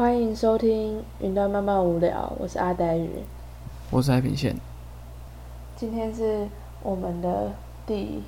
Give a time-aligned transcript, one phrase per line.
[0.00, 3.10] 欢迎收听《云端慢慢无聊》，我是阿呆鱼。
[3.90, 4.56] 我是海平线，
[5.76, 6.48] 今天是
[6.82, 7.52] 我们的
[7.86, 8.22] 第……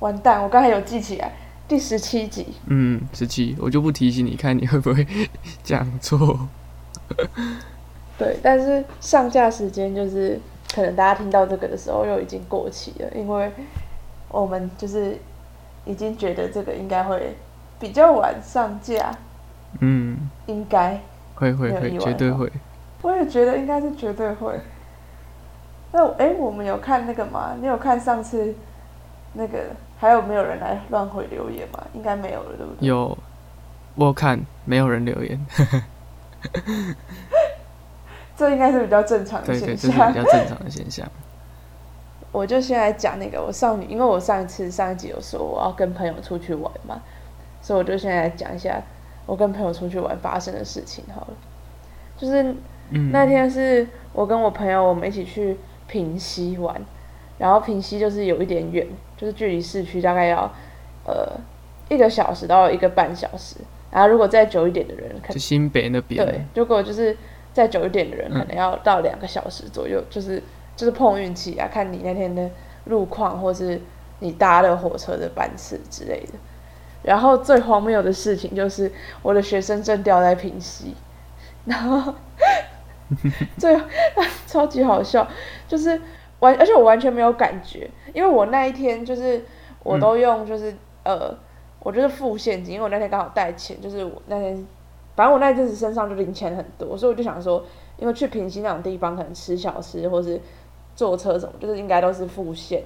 [0.00, 1.32] 完蛋，我刚才有记起来，
[1.66, 2.48] 第十七集。
[2.66, 5.06] 嗯，十七，我就不提醒你，看你会不会
[5.64, 6.46] 讲错。
[8.18, 10.38] 对，但是上架时间就是
[10.74, 13.50] 可能大家听到这个的时候又已经过期了，因为
[14.28, 15.16] 我们就是
[15.86, 17.34] 已经觉得这个应该会
[17.80, 19.10] 比较晚上架，
[19.80, 21.00] 嗯，应该
[21.34, 22.50] 会会会，绝对会。
[23.02, 24.58] 我也觉得应该是绝对会。
[25.92, 27.54] 那哎、我们有看那个吗？
[27.60, 28.54] 你有看上次
[29.32, 29.58] 那个
[29.98, 31.80] 还有没有人来乱回留言吗？
[31.94, 32.88] 应该没有了，对不对？
[32.88, 33.16] 有，
[33.94, 35.46] 我有看，没有人留言，
[38.36, 40.24] 这应该是比较正常的对对，现象这是比。
[40.24, 41.08] 较正常的现象。
[42.30, 47.00] 我就先来讲那个，我上因为我上一次上一集有说我要跟朋友出去玩嘛，
[47.62, 48.78] 所以我就现在来讲一下
[49.28, 51.28] 我跟朋友出去玩发生的事情好了。
[52.16, 52.42] 就是
[52.90, 56.74] 嗯，那天是我跟我朋友我们一起去平溪玩，
[57.36, 58.86] 然后平溪就是有一点远，
[59.18, 60.50] 就是距离市区大概要
[61.04, 61.38] 呃
[61.90, 63.56] 一个小时到一个半小时，
[63.90, 66.24] 然后如果再久一点的人，可就新北那边。
[66.24, 67.14] 对，如果就是
[67.52, 70.42] 再久一点的人，嗯可能要到两个小时左右，就是
[70.74, 72.50] 就是碰运气啊，看你那天的
[72.86, 73.80] 路况，或是
[74.20, 76.32] 你搭的火车的班次之类的。
[77.02, 78.90] 然后最荒谬的事情就是
[79.22, 80.94] 我的学生证掉在平溪，
[81.64, 82.14] 然后
[83.56, 83.80] 最
[84.46, 85.26] 超级好笑，
[85.66, 86.00] 就是
[86.40, 89.44] 完，而且我完全没有感觉，因为我那一天就是
[89.82, 90.74] 我都用就是、
[91.04, 91.34] 呃，
[91.80, 94.66] 我就是付现金，因为我那天刚好带钱，就是我那天
[95.14, 97.64] 反正我那阵子身上就零钱很多，所以我就想说，
[97.96, 100.40] 因为去平溪那种地方，可能吃小吃或是
[100.94, 102.82] 坐车什么，就是应该都是付现。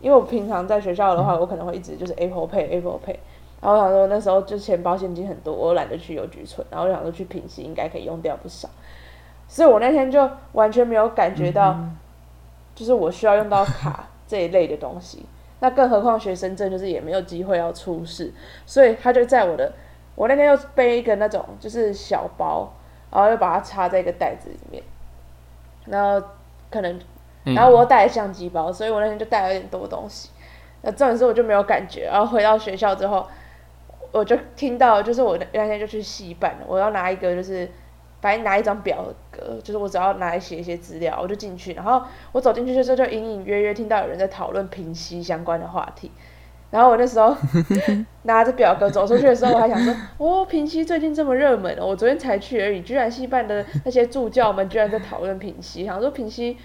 [0.00, 3.16] 因为我平常在学校的话，我可能会一直就是 Apple Pay Apple Pay，
[3.60, 8.68] 然后我想说那时候就钱包现金很多，我懒得去邮局存，然后我想说去平溪应该可以用掉不少，
[9.48, 11.76] 所以我那天就完全没有感觉到，
[12.74, 15.24] 就是我需要用到卡 这一类的东西。
[15.60, 18.32] 那更何况学生证就是也没有机会要出示，
[18.64, 19.72] 所以他就在我的，
[20.14, 22.72] 我那天又背一个那种就是小包，
[23.10, 24.80] 然后又把它插在一个袋子里面，
[25.86, 26.24] 然后
[26.70, 27.00] 可能嗯
[27.54, 30.30] 然后我又带了相机包，所以我那天就带了有点多东西。
[30.82, 33.26] 那重点是我就没有感觉，然后回到学校之后，
[34.12, 37.68] 我就听到，就是我那那天就去戏办，我要拿一个就是，
[38.20, 42.00] 反正拿一张表格，就是我只要拿来写一些资料，我就进去，然后
[42.32, 46.10] 我走进去的时候就隐隐约约听到有人在讨论平息相关的话题。
[46.70, 47.34] 然后我那时候
[48.24, 56.58] 拿着表格走出去的时候，我还想说，哦，平息最近这么热门哦，我昨天才去而已，居然戏办的那些助教们居然在讨论平息，想说平息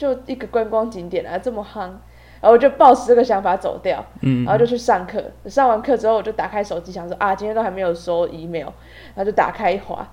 [0.00, 5.22] 就一个观光景点啊，这么夯，然后我就抱持这个想法走掉，嗯然后就去上课。
[5.44, 8.68] 上完课之后，我就打开手机，想说啊，今天都还没有收 email，
[9.14, 10.10] 然后就打开一划，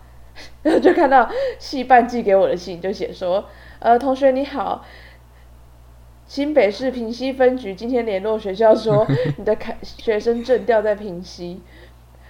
[0.64, 3.46] 然 后就看到系办寄给我的信，就写说，
[3.80, 4.84] 呃，同学你好。
[6.26, 9.08] 新北市平西分局今天联络学校说，
[9.40, 11.62] 你的开学生证掉在平西，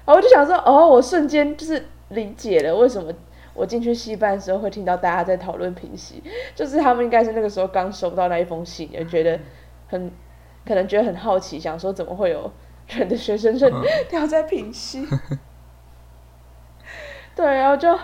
[0.06, 3.12] 然后我就想说，哦，我瞬间就是理解了为什么
[3.58, 6.24] 我进去戏班的时候会听到大家在讨论平溪，
[6.56, 9.40] 就是他们应该是那个时候刚收到那一封信，也觉得
[9.88, 10.12] 很
[10.66, 12.52] 可能觉得很好奇，想说怎么会有
[12.88, 13.72] 人的学生证
[14.08, 15.06] 掉在平溪。
[17.36, 17.98] 对，然后就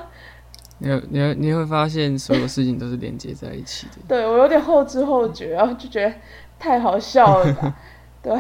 [0.79, 3.93] 你你你会发现所有事情都是连接在一起的。
[4.07, 6.13] 对我有点后知后觉，然后就觉得
[6.59, 7.75] 太好笑了吧？
[8.21, 8.33] 对，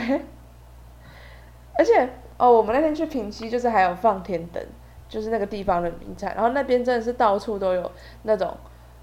[1.77, 4.63] 而且哦，我们那天去平溪就是还有放天灯，
[5.13, 7.91] 就是那个地方的名产，然后那边真的是到处都有
[8.23, 8.57] 那种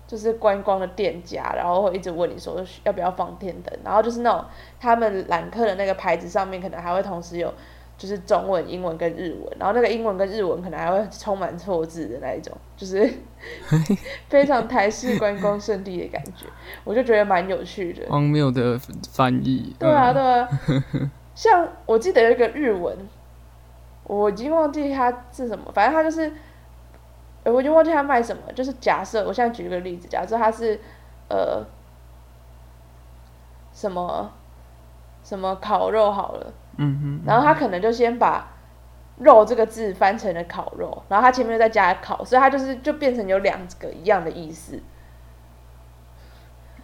[0.07, 4.45] 就是观光的店家，然后会一直问你说要不要放天灯，然后就是那种
[4.81, 7.55] 他们揽客的那个牌子上面可能还会同时有。
[8.01, 13.07] 就是中文、英文跟日文，然后那个英文跟日文可能还会充满错字的那一种，就是
[14.27, 16.47] 非常台式观光圣地的感觉，
[16.83, 18.07] 我就觉得蛮有趣的。
[18.09, 18.81] 荒谬的
[19.13, 19.77] 翻译。
[19.79, 22.97] 对啊，嗯对啊， 像我记得有一个日文，
[24.17, 26.33] 我已经忘记它是什么，反正它就是，
[27.45, 28.53] 呃我已经忘记它卖什么。
[28.55, 30.81] 就是假设我现在举一个例子，假设它是
[31.29, 31.65] 呃
[33.73, 34.33] 什么
[35.23, 38.49] 什么烤肉好了，嗯哼，然后他可能就先把
[39.19, 44.81] “肉”这个字翻成了烤肉，然后他前面又再加“烤”，所以它就是就变成有两个一样的意思。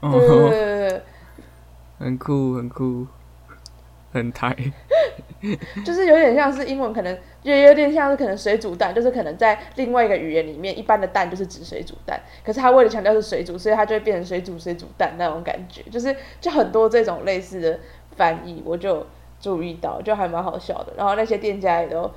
[0.01, 1.03] 对对对对对。
[1.99, 3.09] 很酷，很酷，
[4.13, 4.55] 很台。
[5.85, 17.79] 就是有点像是英文，可能也有点像是可能水煮蛋，就是可能在另外一个语言里面，一般的蛋就是指水煮蛋，可是他为了强调是水煮，所以他就会变成水煮水煮蛋那种感觉，就是就很多这种类似的
[18.17, 19.07] 翻译，我就
[19.39, 20.95] 注意到，就还蛮好笑的。
[20.97, 22.11] 然后那些店家也都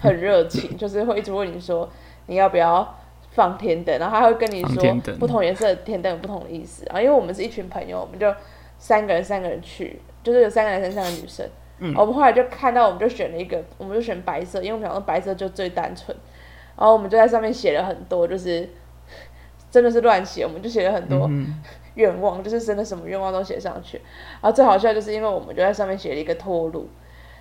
[0.00, 1.88] 很热情， 就是会一直问你说
[2.26, 2.96] 你要不要
[3.30, 6.84] 放天灯，然后他会跟你说不同颜色的天灯有不同的意思。
[6.86, 8.32] 然后因为我们是一群朋友，我们就
[8.78, 11.48] 三个人三个人去，就是有三个男生三个女生。
[11.80, 16.16] 嗯我们后来就看到，我们就选了一个，我们就选白色，因为我们想说白色就最单纯。
[16.76, 18.68] 然后我们就在上面写了很多，就是
[19.70, 21.60] 真的是乱写，我们就写了很多嗯
[21.94, 24.00] 愿望，就是真的什么愿望都写上去。
[24.40, 26.88] 然后最好笑就是因为我们就在上面写了一个脱路，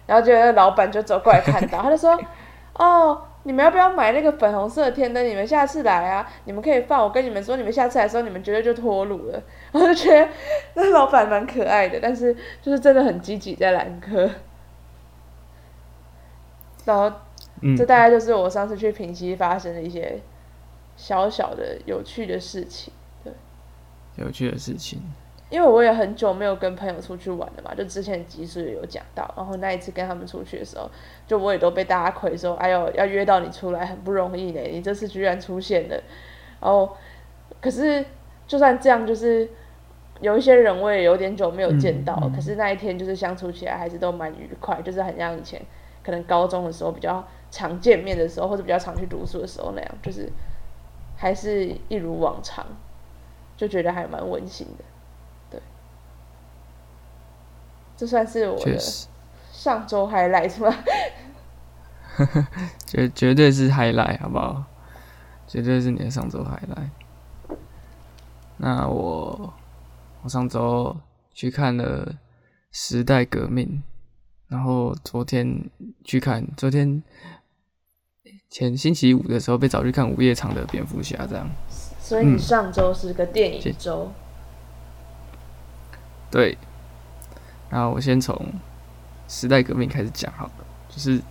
[0.07, 2.19] 然后结果那老板就走过来看到，他就说
[2.74, 5.25] ：“哦，你们要不要买那个粉红色的天灯？
[5.25, 7.01] 你们下次来啊，你们可以放。
[7.01, 9.41] 我跟你们说，你们下次来的时候，你们绝对就脱乳了。
[9.71, 10.29] ”我就觉得
[10.73, 14.29] 那老板蛮可爱的，但是就是真的很积极在揽客。
[16.83, 17.09] 然后
[17.61, 20.19] 嗯这，大概就是我上次去平溪发生的一些
[20.97, 22.94] 小小的有趣的事情。
[23.23, 23.31] 对
[24.17, 25.01] 有趣的事情，
[25.49, 30.89] 因为我也很久没有跟朋友出去玩了嘛，就之前集数也有讲到，然后那一次跟他们出去的时候，
[31.25, 35.95] 就我也都被大家亏说，哎呦，要约到你出来很不容易呢，你这次居然出现了，
[36.59, 36.97] 然后
[37.61, 38.03] 可是
[38.45, 39.49] 就算这样，就是
[40.19, 45.61] 有一些人我也有点久没有见到，嗯嗯可是那一天就是相处起来还是都蛮愉快，就是很像以前
[46.03, 50.29] 可能高中的时候比较常见面的时候，或者比较常去读书的时候那样，就是
[51.15, 52.65] 还是一如往常，
[53.55, 54.83] 就觉得还蛮温馨的。
[55.49, 55.61] 对，
[57.97, 58.79] 这算是我的
[59.51, 60.73] 上周 highlight 吗？
[62.85, 64.63] 绝绝对是 highlight，好不好？
[65.47, 66.89] 绝对是你的上周 highlight。
[68.57, 69.53] 那我
[70.23, 70.95] 我上周
[71.33, 72.05] 去看了
[72.71, 73.65] 《时代革命》，
[74.47, 75.69] 然后昨天
[76.03, 77.01] 去看，昨天
[78.49, 81.49] 前星期五的时候被找去看午夜场的蝙蝠侠，这样。
[81.99, 84.11] 所以你嗯上周是个电谢影周，
[86.31, 86.57] 对，
[87.69, 88.36] 然后我先从
[89.28, 91.22] 时代革命开始讲好了，就是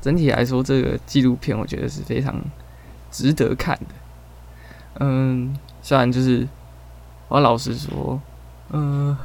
[0.00, 2.40] 整体来说，这个纪录片我觉得是非常
[3.10, 3.94] 值得看的。
[5.00, 6.46] 嗯，虽然就是
[7.28, 8.20] 我老实说，
[8.70, 9.16] 嗯、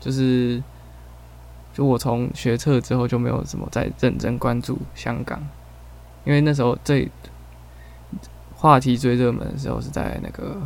[0.00, 0.62] 就是
[1.72, 5.40] 就我从学测之后就没有什么再认真关注香港，
[6.24, 7.10] 因为那时候最
[8.54, 10.60] 话题最热门的时候是在那个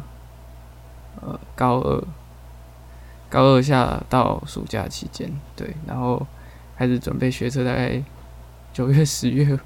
[1.21, 2.05] 呃高二，
[3.33, 6.27] 高二下到暑假期间，对，然后
[6.77, 7.99] 开始准备学车，大概
[8.75, 9.59] 九月十月，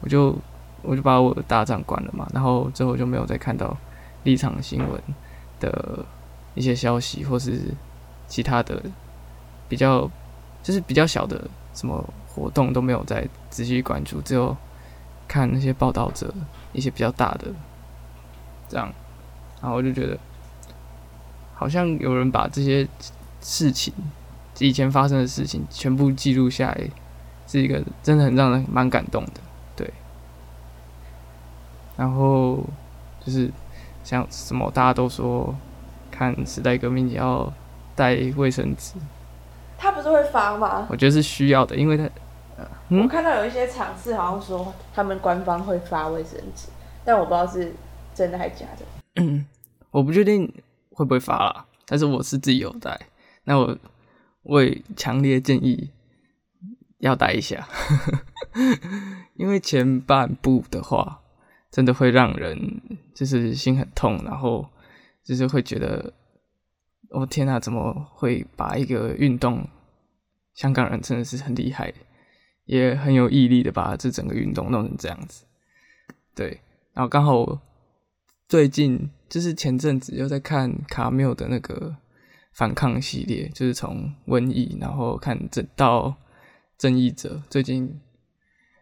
[0.00, 0.38] 我就
[0.80, 3.76] 我就把我的大账关了嘛，然后之后就没有再看到
[4.22, 5.02] 立场新闻
[5.58, 6.06] 的
[6.54, 7.74] 一些消息，或是
[8.28, 8.80] 其他的
[9.68, 10.08] 比较
[10.62, 14.56] 就是比较小的什么活动都没有再仔细关注，只有
[15.26, 16.32] 看那些报道者
[16.72, 17.48] 一些比较大的
[18.68, 18.88] 这样，
[19.60, 20.16] 然后我就觉得
[21.60, 22.88] 好像有人把这些
[23.42, 23.92] 事情
[24.60, 26.88] 以前发生的事情全部记录下来，
[27.46, 29.32] 是一个真的很让人蛮感动的，
[29.76, 29.92] 对。
[31.98, 32.64] 然后
[33.22, 33.50] 就是
[34.02, 35.54] 像什么大家都说
[36.10, 37.52] 看时代革命也要
[37.94, 38.94] 带卫生纸，
[39.76, 40.86] 他不是会发吗？
[40.88, 42.08] 我觉得是需要的，因为他
[42.88, 46.68] 嗯我看到有一些场次好像说他们官方会发卫生纸，
[47.04, 47.74] 但我不知道是
[48.14, 49.44] 真的还是假的。
[49.90, 50.50] 我不确定
[51.00, 53.08] 会不会发啦，但是我是自己有带，
[53.44, 53.78] 那我
[54.42, 55.90] 我也强烈建议
[56.98, 57.66] 要带一下，
[59.32, 61.22] 因为前半部的话，
[61.70, 62.82] 真的会让人
[63.14, 64.68] 就是心很痛，然后
[65.24, 66.12] 就是会觉得，
[67.08, 69.66] 哦天呐，怎么会把一个运动，
[70.52, 71.94] 香港人真的是很厉害，
[72.66, 75.46] 也很有毅力的把这整个运动弄成这样子，
[76.34, 76.60] 对，
[76.92, 77.58] 然后刚好
[78.46, 81.96] 最近就是前阵子又在看卡缪的那个
[82.52, 86.14] 反抗系列，就是从瘟疫，然后看正到
[86.76, 88.00] 正义者，最近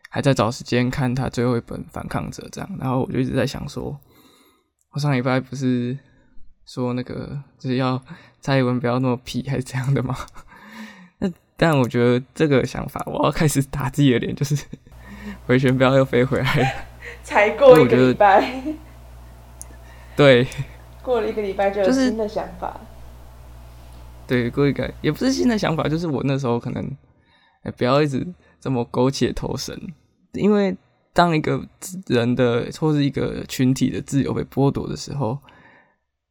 [0.08, 4.00] 还在找时间看他最后一本反抗者这样，然后我就一直在想说，
[4.92, 5.96] 我上礼拜不是
[6.64, 8.02] 说那个就是要
[8.40, 10.16] 蔡英文不要那么屁还是这样的吗？
[11.18, 14.64] 那但我觉得这个想法，我要开始打自己的脸，就是
[15.46, 16.66] 回旋镖又飞回来了，
[17.22, 18.62] 才过一个礼拜，
[20.18, 20.46] 对。
[21.02, 22.78] 过了一个礼拜就有新的想法。
[24.26, 26.84] 对，过一个也不是新的想法，就是我那时候可能，
[27.62, 28.26] 哎不要一直
[28.60, 29.74] 这么苟且偷生，
[30.32, 30.76] 因为
[31.14, 31.66] 当一个
[32.08, 35.38] 人的或是一个群体的自由被剥夺的时候，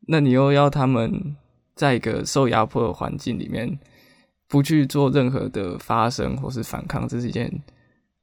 [0.07, 1.35] 那你又要他们
[1.73, 3.79] 在一个受压迫的环境里面，
[4.47, 7.51] 不去做任何的发声或是反抗，这是一件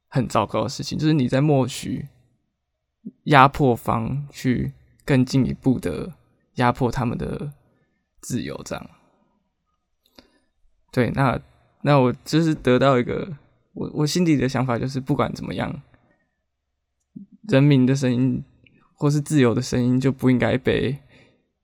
[0.07, 0.97] 很糟糕的事情。
[0.97, 2.07] 就是你在默许
[3.25, 4.71] 压迫方去
[5.05, 6.11] 更进一步的
[6.55, 7.53] 压迫他们的
[8.21, 8.89] 自由，这样。
[10.91, 11.39] 对，那
[11.81, 13.37] 那我就是得到一个，
[13.73, 15.81] 我我心底的想法就是，不管怎么样，
[17.49, 18.43] 人民的声音
[18.93, 20.97] 或是自由的声音就不应该被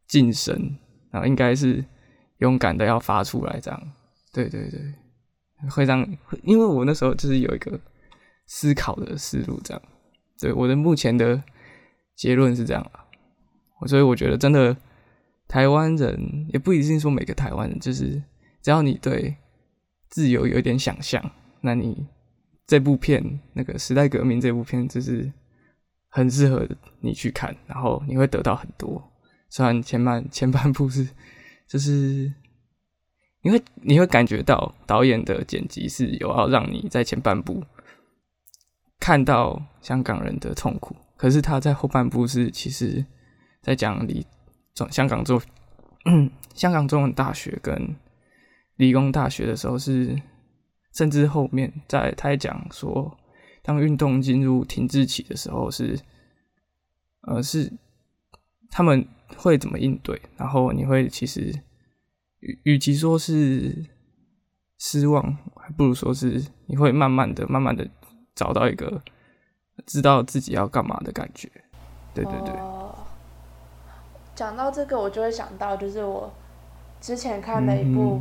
[0.07, 0.77] 禁声，
[1.09, 1.83] 然后应该是
[2.39, 3.93] 勇敢的要发出来，这样。
[4.33, 4.93] 对对对，
[5.69, 6.05] 会让，
[6.43, 7.79] 因为我那时候就是有一个
[8.45, 9.81] 思考的思路，这样。
[10.39, 11.41] 对，我的目前的
[12.15, 12.91] 结论是这样，
[13.87, 14.75] 所以我觉得真的。
[15.47, 18.23] 台湾人也不一定说每个台湾人，就是
[18.61, 19.35] 只要你对
[20.07, 21.21] 自由有一点想象，
[21.59, 22.07] 那你
[22.65, 25.29] 这部片那个时代革命这部片就是
[26.07, 26.65] 很适合
[27.01, 29.11] 你去看，然后你会得到很多。
[29.49, 31.05] 虽然前半前半部是
[31.67, 32.33] 就是
[33.41, 37.61] 你会你会感觉到导演的剪辑是有要让你在前半部
[39.01, 43.05] 看到香港人的痛苦，可是他在后半部是其实
[43.61, 44.25] 在讲理。
[44.73, 45.41] 中香港中，
[46.53, 47.93] 香港中文大学跟
[48.77, 50.17] 理工大学的时候是，
[50.93, 53.17] 甚至后面在他讲说，
[53.61, 55.99] 当运动进入停滞期的时候是，
[57.27, 57.69] 呃是
[58.69, 60.21] 他们会怎么应对？
[60.37, 61.53] 然后你会其实
[62.39, 63.85] 与与其说是
[64.79, 65.21] 失望，
[65.57, 67.85] 还不如说是你会慢慢的、慢慢的
[68.33, 69.03] 找到一个
[69.85, 71.51] 知道自己要干嘛的感觉。
[72.13, 72.80] 对对对。
[74.41, 76.33] 讲到这个，我就会想到，就是我
[76.99, 78.19] 之前看的一部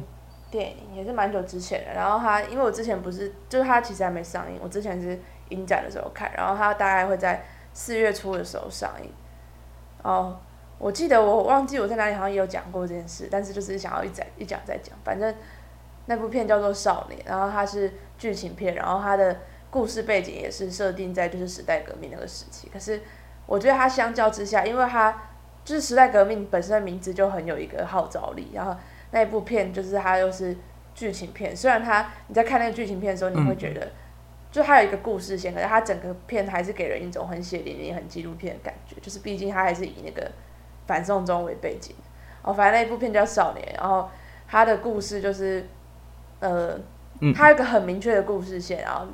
[0.51, 1.95] 电影，也是蛮久之前的。
[1.95, 4.61] 然后它，因为我之前不是，就是它其实还没上映。
[4.63, 9.11] 我之前是影展的时候看，然后它大概会在四月初的时候上映。
[10.03, 10.39] 哦，
[10.77, 14.95] 我记得我忘记我在哪里好像也有讲过这件事，但是就是想要一再一讲再讲。
[15.03, 15.35] 反正
[16.05, 19.35] 那部片叫做《少年》，然后它是剧情片，然后它的
[19.71, 22.69] 故事背景也是设定在就是时代革命那个时期。
[22.71, 23.01] 可是
[23.47, 25.17] 我觉得它相较之下，因为它
[25.65, 28.75] 就是时代革命本身的名字就很有一个号召力，然后
[29.11, 30.57] 那一部片就是它又是
[30.95, 33.93] 剧情片，虽然它你在看那个剧情片的时候，你会觉得
[34.51, 40.31] 就它有一个故事线，可是它整个片还是给人一种很血淋淋、很纪录片的感觉，就是毕竟它还是以那个
[40.87, 41.95] 反送中为背景。
[42.43, 44.09] 哦，反正那一部片叫《少年》，然后
[44.49, 45.65] 它的故事就是
[46.41, 46.79] 呃，
[47.35, 49.07] 它有一个很明确的故事线，然后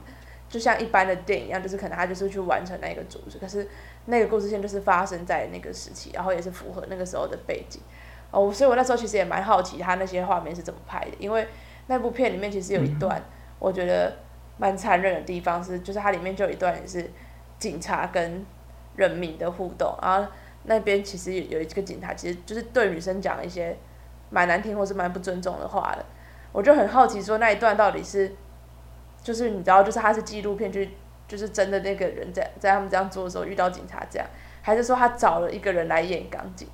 [0.48, 3.68] 就像一般的电影一样，就是可能它就是去完成那个主旨，可是。
[4.08, 7.82] 那个故事线就是发生在那个时期，然后也是符合那个时候的背景
[8.30, 11.46] 哦，所以我那时候其实也蛮好奇他那些画面是怎么拍的，因为
[11.88, 13.20] 那部片里面其实有一段
[13.58, 14.16] 我觉得
[14.58, 17.10] 蛮残忍的地方是，就是它里面就有一段也是
[17.58, 18.44] 警察跟
[18.94, 20.30] 人民的互动，然后
[20.64, 23.76] 那边其实有一个警察其实就是对女生讲一些
[24.30, 26.04] 蛮难听或是蛮不尊重的话的，
[26.52, 28.34] 我就很好奇说那一段到底是
[29.22, 30.80] 就是你知道就是它是纪录片就。
[31.28, 34.28] 就是真的那个人在在他们这样做的时候遇到警察这样，
[34.62, 36.68] 还是说他找了一个人来演港警？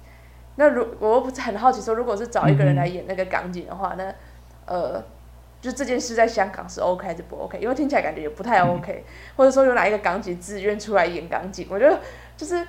[0.56, 4.14] 那如我不是很好奇说，如果是找一个人来演那个港警的话，那
[4.66, 5.02] 呃，
[5.62, 7.58] 就这件事在香港是 OK 还是不 OK？
[7.58, 9.04] 因为听起来感觉也不太 OK，
[9.36, 11.66] 或者说有哪一个港警自愿出来演港警？
[11.70, 11.98] 我觉得
[12.36, 12.66] 就是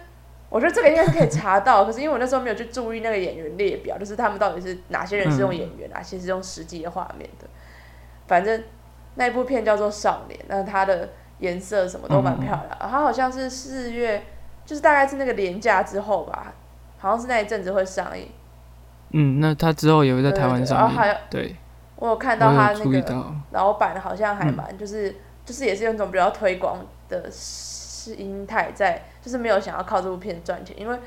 [0.49, 7.47] 我觉得这个应该是可以查到， 可是因为我那时候没有去注意那个演员列表，就是他们到底是哪些人是用演员，哪些是用实际的画面的。
[8.27, 8.63] 反正
[9.15, 11.09] 那一部片叫做《少年》，那他的。
[11.43, 14.23] 颜色什么都蛮漂亮，它好像是四月，
[14.65, 16.53] 就是大概是那个年假之后吧，
[16.97, 18.29] 好像是那一阵子会上映。
[19.09, 21.15] 嗯，那它之后也会在台湾上映。
[21.29, 21.57] 对，
[21.97, 26.77] 我有看到他那个老板好像还蛮，就是就是也是用一种比较推广
[27.09, 30.97] 的心态在，就是没有想要靠这部片赚钱，因为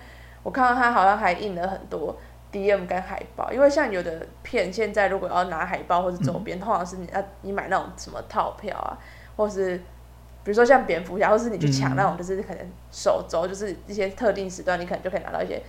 [0.43, 2.14] 我看到他好像还印了很多
[2.52, 8.99] DM 跟海报，因为像有的片现在如果要拿海报或者周边，通常是你要你买那种什么套票啊，
[9.35, 9.81] 或是。
[10.46, 15.60] 比如说像蝙蝠侠，或是你去抢那种，就是可能首周，就是一些特定时段，你可能就可以拿到一些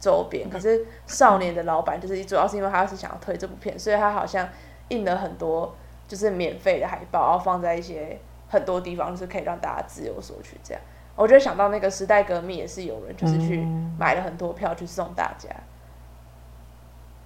[0.00, 0.50] 周边。
[0.50, 4.48] 可是少年的老板就是主要是因为他是想要推这部片，所以他好像
[4.88, 5.76] 印了很多
[6.08, 10.56] 就是免费的海报，然后放在一些很多地方，就是可以让大家自由索取。
[10.64, 10.82] 这样，
[11.14, 13.64] 我就想到那个时代革命也是有人就是去
[13.96, 15.48] 买了很多票去送大家，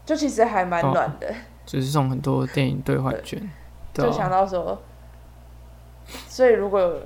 [0.04, 1.34] 就其实还蛮暖的，
[1.64, 3.50] 就是送很多电影兑换券，
[3.94, 4.78] 就想到说。
[6.28, 7.00] 所以，如果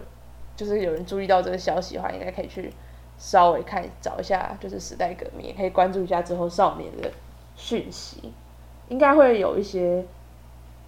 [0.54, 2.72] 就是有人注意到这个消息的话，应该可以去
[3.18, 7.10] 稍微看找一下，就是时代革命，也可以关注一下之后少年的
[7.56, 8.32] 讯息，
[8.88, 10.04] 应该会有一些，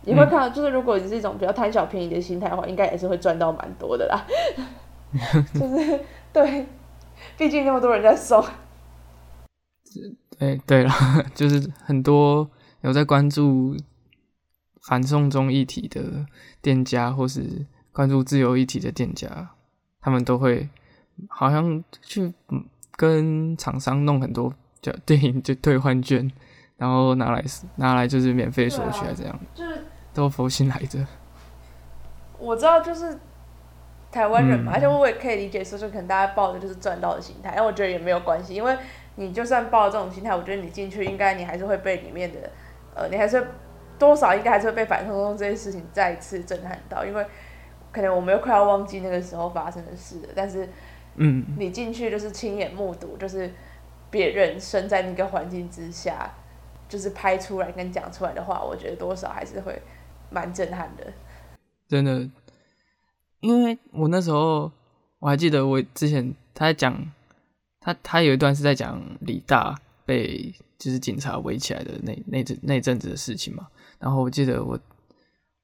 [0.02, 4.26] 你会看到，就是如果你是一种比较贪小便宜的心态的话，应该也是会赚到蛮多的啦。
[5.54, 6.00] 就是
[6.32, 6.66] 对，
[7.36, 8.44] 毕竟那么多人在送。
[10.38, 10.90] 对对了，
[11.34, 12.48] 就是很多
[12.82, 13.76] 有在关注
[14.82, 16.26] 反送中议题的
[16.60, 17.66] 店家或是。
[17.94, 19.28] 关注自由议题的店家，
[20.02, 20.68] 他们都会
[21.28, 22.34] 好像去
[22.96, 26.30] 跟厂商弄很多叫电影就兑换券，
[26.76, 27.42] 然后拿来
[27.76, 29.40] 拿来就是免费索取啊这样。
[29.54, 31.06] 就是都佛心来着。
[32.38, 33.18] 我知道，就是
[34.10, 38.76] 台湾人嘛，嗯而且我也可以理解说，就可能大家抱着就是赚到的心态，但我觉得也没有关系，因为
[39.14, 42.50] 你就算抱这种心态，我觉得你进去应该你还是会被里面的，
[42.94, 43.46] 呃，你还是
[43.98, 47.24] 多少应该还是会被反送中这件事情再一次震撼到，因为
[47.94, 50.68] 可能我们又快要忘记那个时候发生的事了，但是
[51.14, 53.48] 嗯，你进去就是亲眼目睹，就是
[54.10, 56.28] 别人身在那个环境之下，
[56.88, 59.80] 就是拍出来跟讲出来的话，我觉得多少还是会
[60.28, 61.12] 蛮震撼的。
[61.88, 62.28] 真的，
[63.38, 64.72] 因为我那时候
[65.20, 67.12] 我还记得，我之前他在讲，
[67.78, 69.72] 他他有一段是在讲李大
[70.04, 73.68] 被就是警察围起来的那那阵那阵子的事情嘛。
[74.00, 74.76] 然后我记得我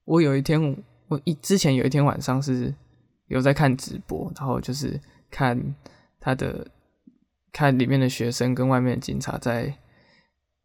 [0.05, 0.77] 我有一天
[1.11, 2.73] 我一之前有一天晚上是
[3.27, 4.97] 有在看直播，然后就是
[5.29, 5.75] 看
[6.19, 6.65] 他的
[7.51, 9.73] 看里面的学生跟外面的警察在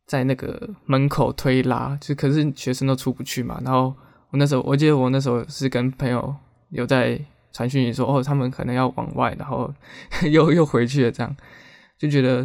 [0.07, 3.95] 在那个门口推拉，就可是学生都出不去嘛，然后。
[4.31, 6.35] 我那时候，我记得我那时候是跟朋友
[6.71, 7.19] 有在
[7.53, 9.73] 传讯息说，哦，他们可能要往外，然后
[10.29, 11.35] 又又回去了，这样
[11.97, 12.45] 就觉得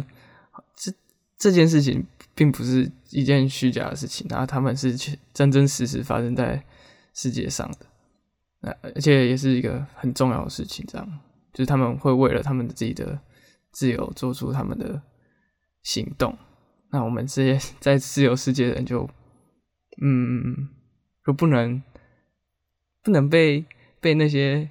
[0.76, 0.92] 这
[1.36, 2.06] 这件事情
[2.36, 4.96] 并不是一件虚假的事情，然后他们是
[5.34, 6.62] 真真实实发生在
[7.14, 7.78] 世界上的，
[8.62, 11.06] 那而且也是一个很重要的事情，这样
[11.52, 13.20] 就是他们会为了他们的自己的
[13.70, 15.02] 自由做出他们的
[15.82, 16.36] 行动，
[16.90, 19.08] 那我们这些在自由世界的人就，
[20.00, 20.70] 嗯。
[21.24, 21.80] 就不能
[23.00, 23.64] 不能被
[24.00, 24.68] 被那些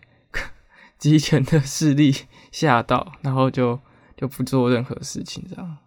[1.00, 2.14] 集权的势力
[2.52, 3.80] 吓到，然后就
[4.18, 5.78] 就不做任何事情，这样。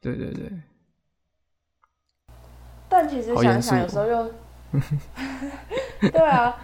[0.00, 0.52] 对对对。
[2.88, 4.34] 但其实想想，有时候又
[6.12, 6.56] 对啊，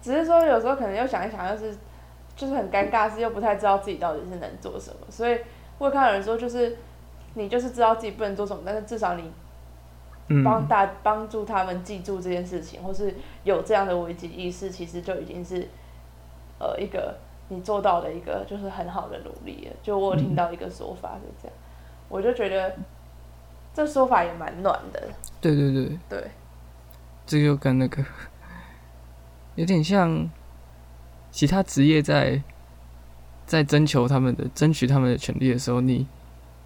[0.00, 1.76] 只是说有时候可能又想一想，又是
[2.36, 5.06] 就是很尴尬，是又不太知道自己到底是能做什么。
[5.08, 5.38] 所以
[5.78, 6.76] 我有看到有人说，就是
[7.34, 9.30] 你就是知道自己不能做什么，但是至少你。
[10.44, 15.66] 帮大帮助他们记住这件事情，或是有这样的危机意识，其实就已经是
[16.60, 17.16] 呃一个
[17.48, 19.76] 你做到的一个就是很好的努力了。
[19.82, 21.56] 就我有听到一个说法是这样，
[22.08, 22.72] 我就觉得
[23.74, 25.02] 这说法也蛮暖的。
[25.40, 26.30] 对对对对，
[27.26, 28.00] 这就跟那个
[29.56, 30.28] 有点像
[31.30, 32.42] 其他职业在
[33.46, 36.06] 在征求他们的争取他们的权利的时候，你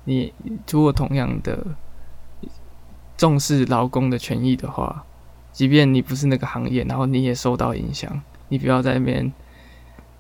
[0.05, 0.33] 你
[0.69, 1.65] 如果同样的。
[3.17, 5.07] 重视劳工的权益的话，
[5.53, 9.33] 即便你不是那个行业，然后你也受到影响，你不要在那边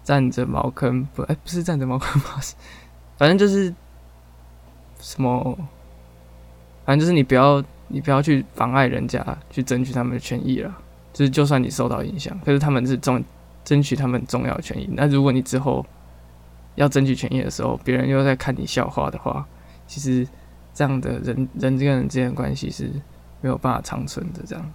[0.04, 1.22] 占着茅坑不？
[1.24, 2.40] 哎，不是占着茅坑吧，
[3.18, 3.74] 反正就是
[5.00, 5.58] 什么，
[6.86, 10.72] 反正就是你不要，你不要去妨碍人家去争取他们的权益了。
[11.14, 13.24] 就是就算你受到影响，可是他们是重
[13.64, 14.86] 争取他们重要的权益。
[14.92, 15.86] 那如果你之后
[16.74, 19.46] 要争取权益的时候，别人又在看你笑话的话，
[19.86, 20.28] 其实。
[20.76, 22.90] 这样的人人跟人之间的关系是
[23.40, 24.42] 没有办法长存的。
[24.44, 24.72] 这样，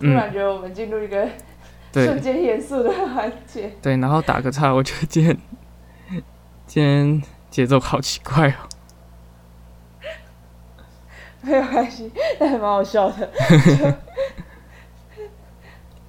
[0.00, 1.28] 突然觉得我们进入一个
[1.92, 3.72] 瞬间严肃的环节。
[3.80, 5.38] 对，然后打个岔，我觉得今天
[6.66, 8.54] 今天节奏好奇怪哦。
[11.40, 13.28] 没有关系，但还蛮好笑的。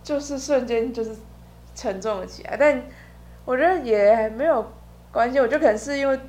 [0.04, 1.16] 就 是瞬间就是
[1.76, 2.82] 沉重了起来，但。
[3.46, 4.72] 我觉得也没有
[5.12, 6.20] 关系，我觉得可能是因为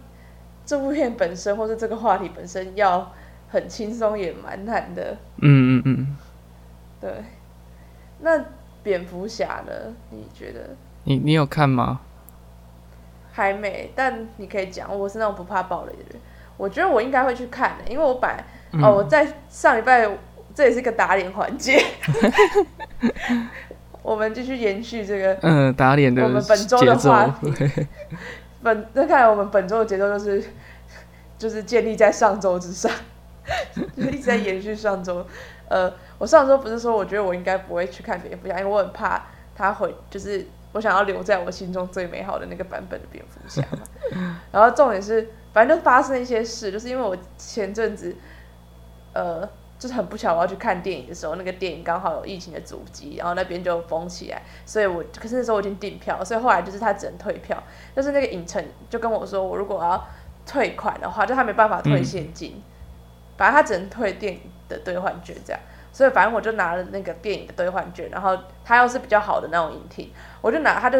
[0.65, 3.13] 这部片本身，或是这个话题本身要
[3.51, 5.15] 很轻松，也蛮难的。
[5.37, 6.17] 嗯嗯嗯。
[6.99, 7.11] 对。
[8.21, 8.43] 那
[8.83, 9.95] 蝙蝠侠呢？
[10.09, 10.71] 你觉得？
[11.05, 12.01] 你你有看吗？
[13.33, 14.99] 还没，但你可以讲。
[14.99, 16.21] 我是那种不怕暴雷的人，
[16.57, 20.09] 我觉得我应该会去看的，因为我本来、哦，我在上礼拜，
[20.55, 21.83] 这也是个打脸环节。
[24.03, 27.87] 我们继续延续这个，嗯，打脸的我们本周的话题。
[28.63, 30.45] 本那看来我们本周的节奏就是
[31.39, 32.91] 就是建立在上周之上，
[33.97, 35.27] 就一直在延续上周。
[35.69, 39.23] 呃，我上周不是说我觉得我应该不会去看蝙蝠侠，因为我很怕
[39.55, 44.37] 他会就是我想要留在我心中最美好的那个版本的蝙蝠侠嘛。
[44.51, 48.15] 然后重点是，反正就发生一些事，就是因为我前阵子
[49.13, 49.49] 呃。
[49.81, 57.57] 就是很不巧，我要去看电影的时候，那个电影刚好有疫情的阻击，然后那边就封起来，所以我可是那时候我已经订票，所以后来就是他只能退票，
[57.97, 60.07] 就是那个影城就跟我说，我如果要
[60.45, 62.63] 退款的话，就他没办法退现金，
[63.39, 65.59] 反正他只能退电影的兑换券这样，
[65.95, 70.11] 所以反正我就拿了那个电影的兑换券，然后他又是比较好的那种影厅，
[70.43, 70.99] 我就拿他就，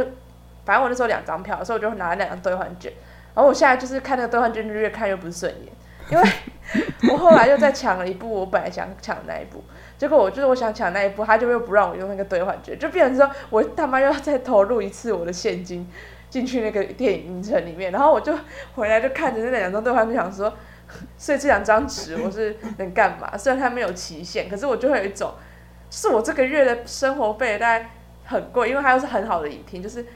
[0.65, 2.91] 反正我那时候两张票，所以我就会拿了两张兑换券，
[3.35, 5.71] 然后我现在就是看那个兑换券就越看越不顺眼。
[6.11, 6.31] 因为
[7.13, 9.63] 我后来又再抢了一部，我本来想抢那一部，
[9.97, 15.89] 结果我就是我想抢那一部，他就又不让我用那个兑换券，就变成说我他妈又要再投入一次我的现金
[16.29, 18.33] 进去那个电影影城里面，然后我就
[18.75, 20.53] 回来就看着那两张兑换券，想说，
[21.17, 23.37] 所以这两张纸我是能干嘛？
[23.37, 25.33] 虽然它没有期限，可是我就会有一种，
[25.91, 27.91] 是我这个月的生活费大概
[28.25, 30.07] 很贵，因为它又是很好的影厅，就是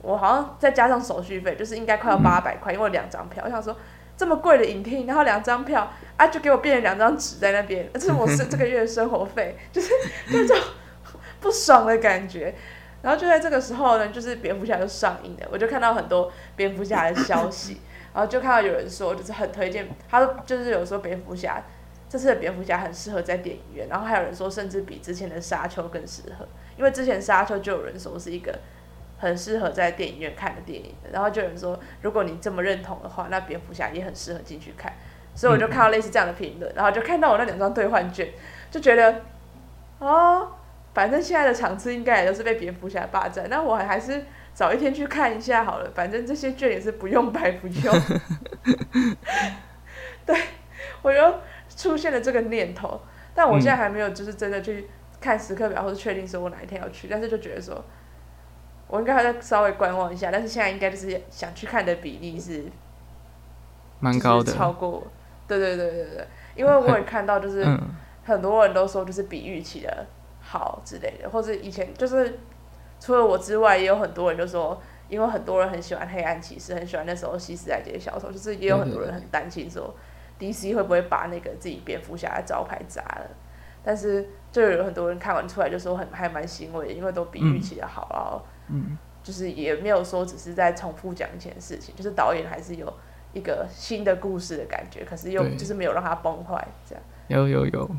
[0.00, 3.42] 我好像再加上手续费，就是应该快要八百块，因为两张票。
[3.44, 3.76] 我想说
[4.16, 9.90] 这么贵的影厅，然后两张票啊，就给我变了两张纸在那边，这是我是这个月的生活费， 就是
[10.28, 10.56] 那种
[11.40, 12.54] 不爽的感觉。
[13.02, 17.80] 然后就在这个时候呢，就是蝙蝠侠就上映了，我就看到很多蝙蝠侠的消息。
[18.14, 21.62] 然后就看到有人说，就是很推荐，他就是有说蝙蝠侠
[22.10, 26.46] 这次的蝙蝠侠很适合在电影院，然后还有人说甚至比之前的沙丘更适合，
[26.76, 28.56] 因为之前沙丘就有人说是一个
[29.22, 34.92] 很适合在电影院看的电影，然后就有人说如果你这么认同的话，那蝙蝠侠也很适合进去看，
[35.34, 38.28] 所以我就看到类似这样的评论，然后就看到我那两张兑换券，
[38.68, 39.22] 就觉得
[40.00, 40.50] 哦，
[40.92, 44.24] 反正现在的场次应该也都是被蝙蝠侠霸占，那我还是。
[44.54, 47.94] 早一天去看一下好了，反正这些券也是不用白不用。
[50.26, 50.36] 对，
[51.00, 51.40] 我又
[51.74, 53.00] 出现了这个念头，
[53.34, 54.90] 但我现在还没有就是真的去
[55.22, 57.08] 看时刻表，或者确定说我哪一天要去。
[57.10, 57.82] 但是就觉得说，
[58.92, 60.30] 我应该还在稍微观望一下。
[60.30, 62.64] 但是现在应该就是想去看的比例是
[63.98, 65.02] 蛮高的，超过。
[65.48, 67.66] 对对对对对，因为我也看到就是
[68.22, 70.06] 很多人都说就是比预期的
[70.42, 72.38] 好之类的，或者以前就是。
[73.04, 79.92] 除了我之外，也有很多人就说，因为很多人很喜欢黑暗骑士，很喜欢那时候西斯莱杰小丑，就是也有很多人很担心说
[80.38, 83.26] ，DC 会不会把那个自己蝙蝠侠的招牌砸了？
[83.82, 88.40] 但是就有很多人看完出来就说很还蛮欣慰的，因为都比预期的好，然后
[88.72, 92.92] 嗯，就是也没有说只是在重复讲以前的事情，就是导演还是有
[93.32, 97.04] 一个新的故事的感觉，可是又就是没有让它崩坏这样。
[97.28, 97.90] 有有有，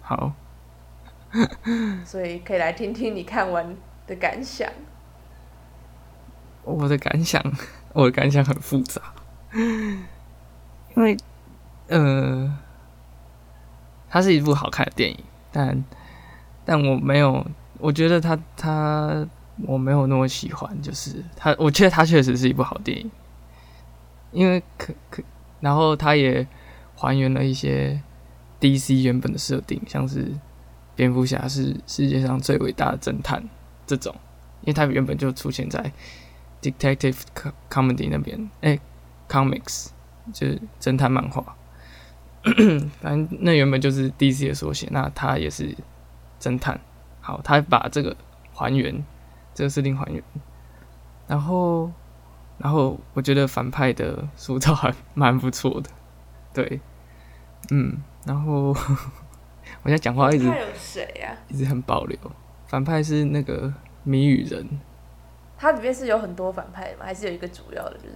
[0.00, 0.32] 好，
[2.04, 3.76] 所以可以来听听你看完。
[4.04, 4.68] 的感想，
[6.64, 7.40] 我的感想，
[7.92, 9.00] 我的感想很复杂，
[9.54, 10.04] 因
[10.96, 11.16] 为，
[11.86, 12.52] 呃，
[14.10, 15.16] 它是一部好看的电影，
[15.52, 15.84] 但，
[16.64, 17.46] 但我没有，
[17.78, 19.24] 我觉得它它
[19.66, 23.10] 我没有那么喜欢，就是他，我觉得他确实是一部好电影，
[24.32, 25.22] 因为可可，
[25.60, 26.46] 然后他也
[26.96, 28.00] 还原了一些
[28.60, 30.32] DC 原本的设定，像是
[30.94, 33.42] 蝙蝠侠是世界上最伟大的侦探。
[33.84, 34.14] 这种，
[34.62, 35.92] 因为他原本就出现在
[36.62, 37.18] detective
[37.68, 38.78] comedy 那边，哎
[39.28, 39.88] ，comics
[40.32, 41.56] 就是侦探漫画，
[43.02, 45.76] 反正那原本就是 DC 的缩写，那他也是
[46.40, 46.80] 侦探。
[47.20, 48.16] 好，他把这个
[48.54, 49.04] 还原，
[49.54, 50.22] 这个设定还原，
[51.26, 51.90] 然后，
[52.58, 55.90] 然后我觉得反派的塑造还蛮不错的，
[56.54, 56.80] 对，
[57.70, 58.68] 嗯，然后
[59.82, 61.36] 我现在讲话一直有谁呀？
[61.48, 62.18] 一直很保留。
[62.66, 64.66] 反派是那个谜语人，
[65.58, 67.04] 它里面是有很多反派吗？
[67.04, 67.98] 还是有一个主要的？
[67.98, 68.14] 就是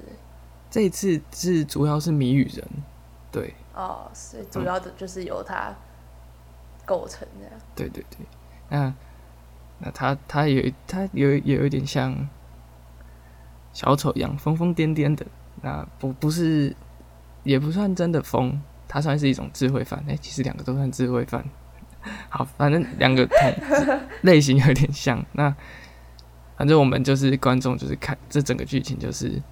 [0.71, 2.67] 这一次是主要是谜语人，
[3.31, 3.55] 对。
[3.75, 5.75] 哦，所以主要的就是由他
[6.87, 7.47] 构成的。
[7.75, 8.27] 对对对，
[8.71, 8.93] 那
[9.79, 12.29] 那他他有他有也有一点像
[13.73, 15.27] 小丑一样疯疯癫癫的，
[15.63, 16.75] 那不不是
[17.43, 20.03] 也不算真的疯，他算是一种智慧犯。
[20.09, 21.45] 哎，其实两个都算智慧犯。
[22.31, 25.25] 好，反正两个同类型有点像。
[25.33, 25.55] 那
[26.57, 29.43] 反正我们就是观众，就是看这整个剧情，就是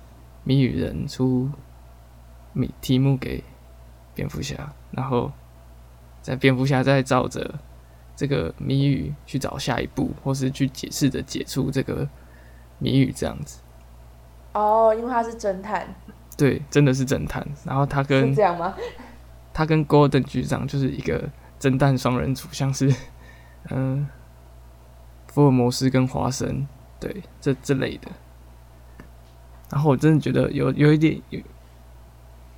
[0.42, 1.50] 谜语人出
[2.52, 3.44] 谜题目给
[4.14, 5.30] 蝙蝠侠，然后
[6.22, 7.58] 在蝙蝠侠在照着
[8.16, 12.08] 这个谜语去找下一步，或是去解释着解出这个
[12.78, 13.60] 谜语这样子。
[14.52, 15.94] 哦，因为他是侦探。
[16.36, 17.46] 对，真的是侦探。
[17.64, 18.74] 然后他跟这样吗？
[19.52, 21.30] 他跟 Golden 局长就是一个。
[21.60, 22.94] 侦探双人组，像是
[23.70, 24.06] 嗯，
[25.32, 26.66] 福尔摩斯跟华生，
[27.00, 28.08] 对，这之类的。
[29.70, 31.40] 然后我真的觉得有有一点有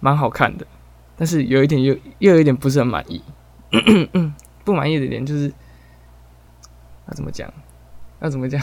[0.01, 0.67] 蛮好看的，
[1.15, 3.23] 但是有一点又又有一点不是很满意。
[4.67, 5.49] 不满意的点就是
[7.09, 7.51] 要怎么讲？
[8.21, 8.61] 要怎么讲？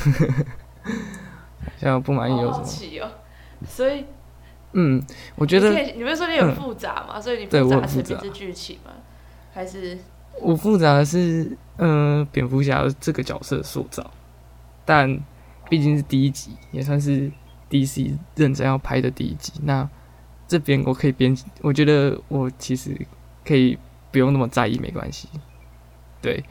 [1.80, 3.12] 像不满意有什么？
[3.66, 4.06] 所以，
[4.74, 5.02] 嗯，
[5.38, 7.22] 我觉得你不是说你很复杂嘛？
[7.22, 8.92] 所以你复杂是不是剧情吗？
[9.54, 9.98] 还是？
[10.42, 14.12] 我复杂的是，嗯，蝙蝠侠这个角色塑造，
[14.84, 15.18] 但
[15.70, 17.32] 毕竟是第一集，也算是
[17.70, 19.54] DC 认真要拍的第一集。
[19.63, 19.88] 那
[20.48, 23.00] 这边我可以编，我觉得我其实
[23.46, 23.78] 可以
[24.12, 25.30] 不用那么在意，没关系。
[26.24, 26.44] 对，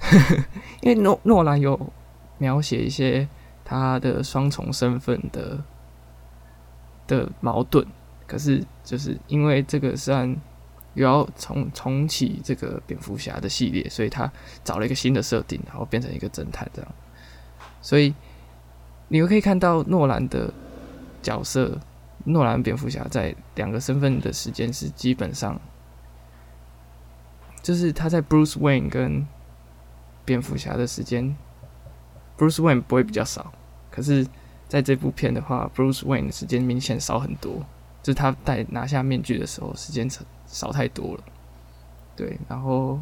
[0.80, 1.92] 因为诺诺兰有
[2.38, 3.28] 描写一些
[3.62, 5.62] 他的双重身份的
[7.06, 7.84] 的矛盾，
[8.26, 10.34] 可是就是因为这个虽然。
[10.94, 14.30] 又要重重启这个蝙蝠侠的系列，所以他
[14.64, 16.92] 找了一个新的设定，然后变成一个侦探这样。
[17.80, 18.12] 所以
[19.06, 20.52] 你又可以看到诺兰的
[21.22, 21.78] 角色
[22.24, 25.58] 诺兰蝙蝠侠在两个身份的时间是基本上，
[27.62, 29.26] 就是他在 Bruce Wayne 跟
[30.24, 31.36] 蝙蝠侠的时间
[32.38, 33.52] ，Bruce Wayne 不会比较少，
[33.90, 34.26] 可是
[34.68, 37.64] 在这部片的话，Bruce Wayne 的时间明显少很多，
[38.02, 41.24] 就是他戴拿下面具的时候，时间少少太多了。
[42.16, 43.00] 对，然后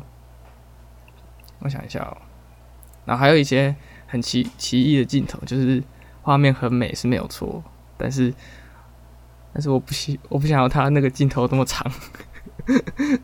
[1.60, 2.16] 我想一下哦，
[3.04, 3.74] 然后还有一些
[4.06, 5.82] 很奇奇异的镜头，就是
[6.22, 7.62] 画面很美是没有错，
[7.96, 8.32] 但是
[9.52, 11.90] 但是我不希我不想要他那个镜头那么长，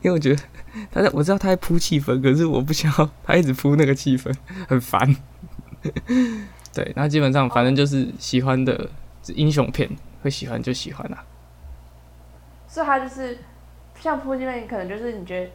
[0.02, 0.42] 因为我觉得
[0.90, 4.34] 他在我知道他在铺气氛，可是我不想要他一直铺那个气氛，
[4.68, 5.16] 很烦。
[6.72, 8.88] 对，那基本上反正就是喜欢的
[9.28, 9.88] 英雄片，
[10.22, 11.24] 会喜欢就喜欢啦。
[12.66, 13.38] 所以他就是
[14.00, 15.50] 像铺气氛，可能就是你觉得。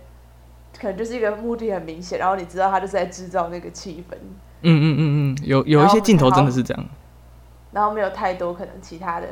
[0.79, 4.13] 可能就是一个目的很明显，然后你知道他就是在制造那个气氛。
[4.61, 6.85] 嗯嗯嗯嗯，有有一些镜头真的是这样。
[7.71, 9.27] 然后没有太多可能其他的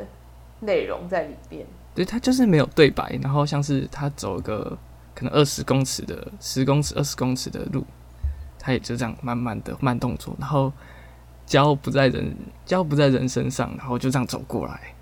[0.60, 1.64] 内容在里边。
[1.94, 4.76] 对他就是没有对白，然后像是他走一个
[5.18, 7.84] 可能二十公尺的十公尺二十公尺的路，
[8.56, 10.72] 他也就这样慢慢的慢动作，然后
[11.44, 14.94] 胶不在人胶不在人身上，然后就这样走过来。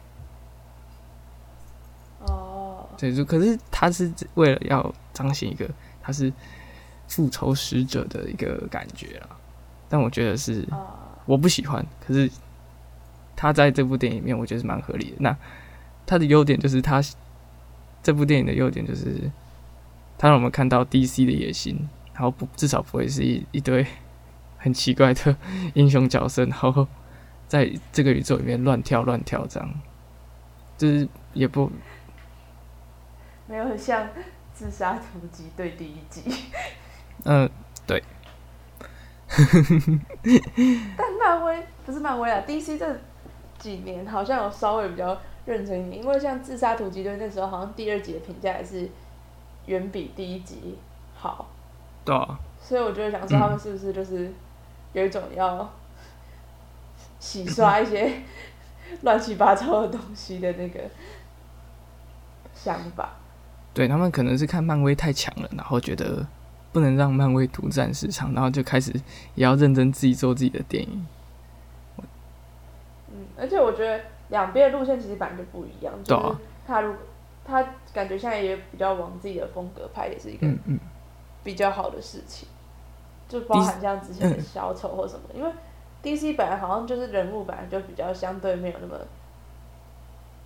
[2.21, 2.89] 哦。
[2.97, 5.69] 对，就可是他是为了要彰显一个。
[6.01, 6.33] 他是
[7.09, 9.29] 复仇使者的一个感觉啦，
[9.89, 10.65] 但我觉得是
[11.25, 11.85] 我不喜欢。
[12.01, 12.31] 可是
[13.35, 15.17] 他在这部电影里面，我觉得是蛮合理的。
[15.19, 15.37] 那
[16.07, 17.03] 他的优点就是他
[18.05, 19.29] 这部电影的优点就是
[20.19, 23.87] 他让我们看到 DC 的野心，然后不至少不会是一一堆
[24.59, 25.37] 很奇怪的
[25.75, 26.87] 英雄角色，然后
[27.49, 29.75] 在这个宇宙里面乱跳乱跳这样，
[30.79, 31.71] 就是也不
[33.47, 34.09] 没有很像。
[34.59, 36.23] 自杀突击队第一集，
[37.25, 37.47] 嗯，
[37.87, 38.03] 对。
[40.97, 42.99] 但漫威不是漫威啊，DC 这
[43.59, 48.89] 几年好像有稍微比较认真一点，因为像自杀突击队那时候，好像第二集的评价也是
[49.67, 50.79] 远比第一集
[51.15, 51.47] 好。
[52.05, 52.39] 对啊。
[52.61, 54.33] 所以我就想说，他们是不是就是
[54.93, 55.73] 有一种要
[57.21, 58.23] 洗刷一些
[59.03, 60.81] 乱七八糟的东西的那个
[62.55, 63.11] 想法？
[63.73, 66.27] 对他们可能是看漫威太强了，然后觉得
[66.73, 68.91] 不能让漫威独占市场，然后就开始
[69.35, 71.07] 也要认真自己做自己的电影。
[71.99, 77.01] 嗯，而且我觉得两边的路线其实本来就不一样，就是他如果
[77.47, 80.47] 他感觉现在也比较往自己的风格拍，也是一个
[81.45, 82.49] 比较好的事情。
[83.29, 85.51] 就包含像之前的小丑或什么，因为
[86.03, 88.95] DC 本来好像就是人物本来就比较相对没有那么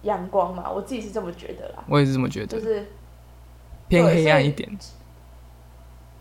[0.02, 1.84] 阳光嘛，我自己是这么觉得啦。
[1.88, 2.86] 我也是这么觉得，就是。
[3.88, 4.70] 偏黑暗一点，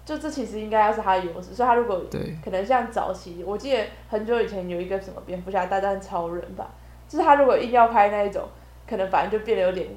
[0.03, 6.67] 就这其实应该要是他的优势，所以他如果对，可能像早期，我记得很久以前有一个什么蝙蝠侠大战超人吧，
[7.07, 8.43] 就是他如果硬要拍那一种，
[8.87, 9.87] 可能反正就变得有点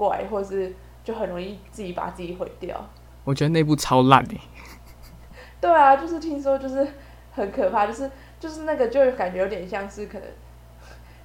[0.00, 2.88] 怪，或是就很容易自己把自己毁掉。
[3.24, 4.40] 我觉得那部超烂诶。
[5.60, 6.86] 对啊，就是听说就是
[7.32, 10.26] 很可怕，就是就是那个就感觉有点像是可能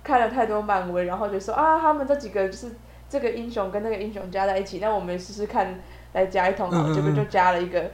[0.04, 2.76] 看了太多漫威，然后就说啊，他们这几个就是
[3.08, 5.80] 这个英雄跟那个英雄加在一起，那我们试试看。
[6.16, 7.92] 来加一桶，结果就加了一个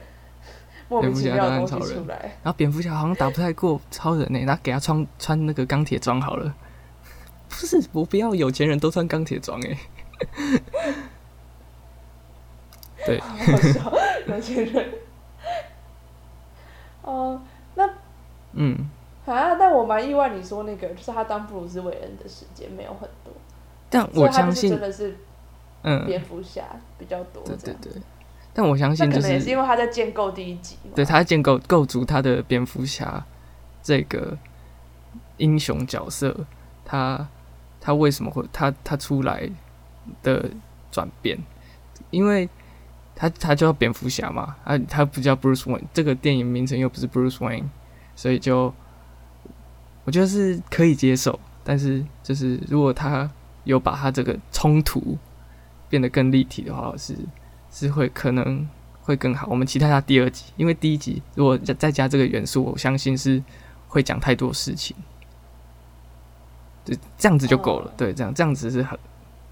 [0.88, 2.16] 莫名其妙的东西出来。
[2.40, 6.54] 然后蝙蝠侠好像打不太过超人呢，那给他穿穿那个钢铁装好了。
[7.50, 9.76] 不是，我不要有钱人都穿钢铁装哎。
[13.04, 13.20] 对，
[14.26, 14.88] 有些人。
[17.02, 17.40] 哦，
[17.74, 17.88] 那
[18.52, 18.88] 嗯，
[19.26, 23.32] 啊，但我蛮意外，你说那个就是他当布鲁斯韦恩的时间没有很多，
[23.90, 25.16] 但我相信真的是。
[25.84, 26.62] 嗯，蝙蝠侠
[26.96, 27.42] 比较多。
[27.44, 27.92] 对对对，
[28.54, 30.76] 但我相信就是也是因为他在建构第一集。
[30.94, 33.26] 对，他在建构构筑他的蝙蝠侠
[33.82, 34.38] 这个
[35.38, 36.46] 英雄角色，
[36.84, 37.26] 他
[37.80, 39.50] 他为什么会他他出来
[40.22, 40.50] 的
[40.90, 41.38] 转变？
[42.10, 42.48] 因为
[43.14, 47.64] 他他叫蝙蝠侠嘛，他，他不叫 Bruce Wayne，这个电影名称又不是 Bruce Wayne，
[48.16, 48.72] 所以就
[50.04, 51.38] 我觉得是可以接受。
[51.64, 53.30] 但是就是如果他
[53.64, 55.18] 有把他这个冲突。
[55.92, 57.14] 变得更立体的话，是
[57.70, 58.66] 是会可能
[59.02, 59.46] 会更好。
[59.50, 63.44] 我们期待他第二集，因为第一集如果再再加这个元素，我相信是
[63.88, 64.96] 会讲太多事情。
[66.82, 67.92] 对，这样子就够了。
[67.94, 68.98] 对，这样这样子是很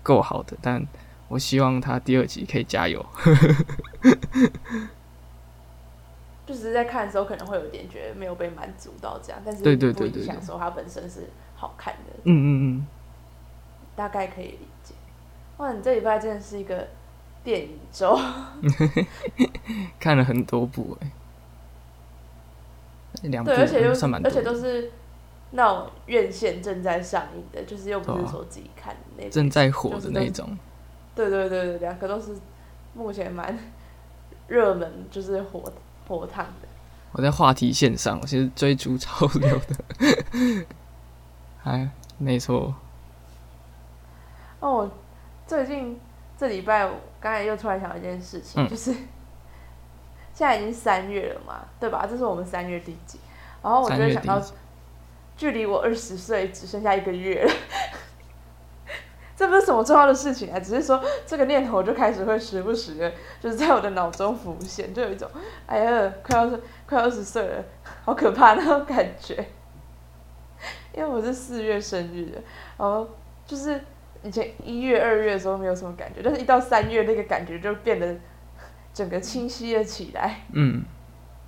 [0.03, 0.57] 够好的。
[0.61, 0.85] 但
[1.29, 3.05] 我希望他第二集可以加油。
[6.47, 12.13] 就只是在看的时候可能会有点觉得没有被满足到这样，但是对对对对，享受它本身是好看的。
[12.25, 12.87] 嗯嗯嗯，
[13.95, 14.95] 大概可以理解。
[15.59, 16.89] 哇，你这礼拜真的是一个
[17.45, 18.19] 电影周，
[20.01, 21.13] 看了很多部哎，
[23.29, 23.91] 两部，对，而且又
[24.25, 24.91] 而且都是
[25.53, 29.31] 那种院线正在上映的，就是又不是说自己看的那种。
[29.31, 30.57] 正在火的那种。
[31.15, 32.37] 对对对对，两个都是
[32.95, 33.59] 目前蛮
[34.47, 35.73] 热门，就是火
[36.07, 36.69] 火烫的。
[37.13, 40.65] 我在话题线上，我其实追逐潮流的。
[41.65, 42.75] 哎，没错，
[44.61, 44.91] 哦，我
[45.47, 45.99] 最近
[46.39, 48.93] 这礼拜，我刚才又突然想到一件事情，嗯就是
[50.33, 52.07] 现在已经三月了嘛，对吧？
[52.09, 53.19] 这是我们三月第几？
[53.63, 54.41] 然后我就想到，
[55.41, 57.51] 距离我二十岁只剩下一个月了。
[59.35, 65.27] 这不是什么重要的事情啊，只是说这个念头就开始会时不时的，就是在我的脑中浮现，就有一种
[65.65, 67.65] 哎呀，快要是快二十岁了，
[68.05, 69.43] 好可怕那种感觉。
[70.93, 72.43] 因为我是四月生日的，
[72.77, 73.09] 然后
[73.47, 73.81] 就是
[74.23, 78.15] 以前一月、二月的时候没有什么感觉，但是一到三月那个感觉就变得
[78.93, 80.43] 整个清晰了起来。
[80.53, 80.85] 嗯，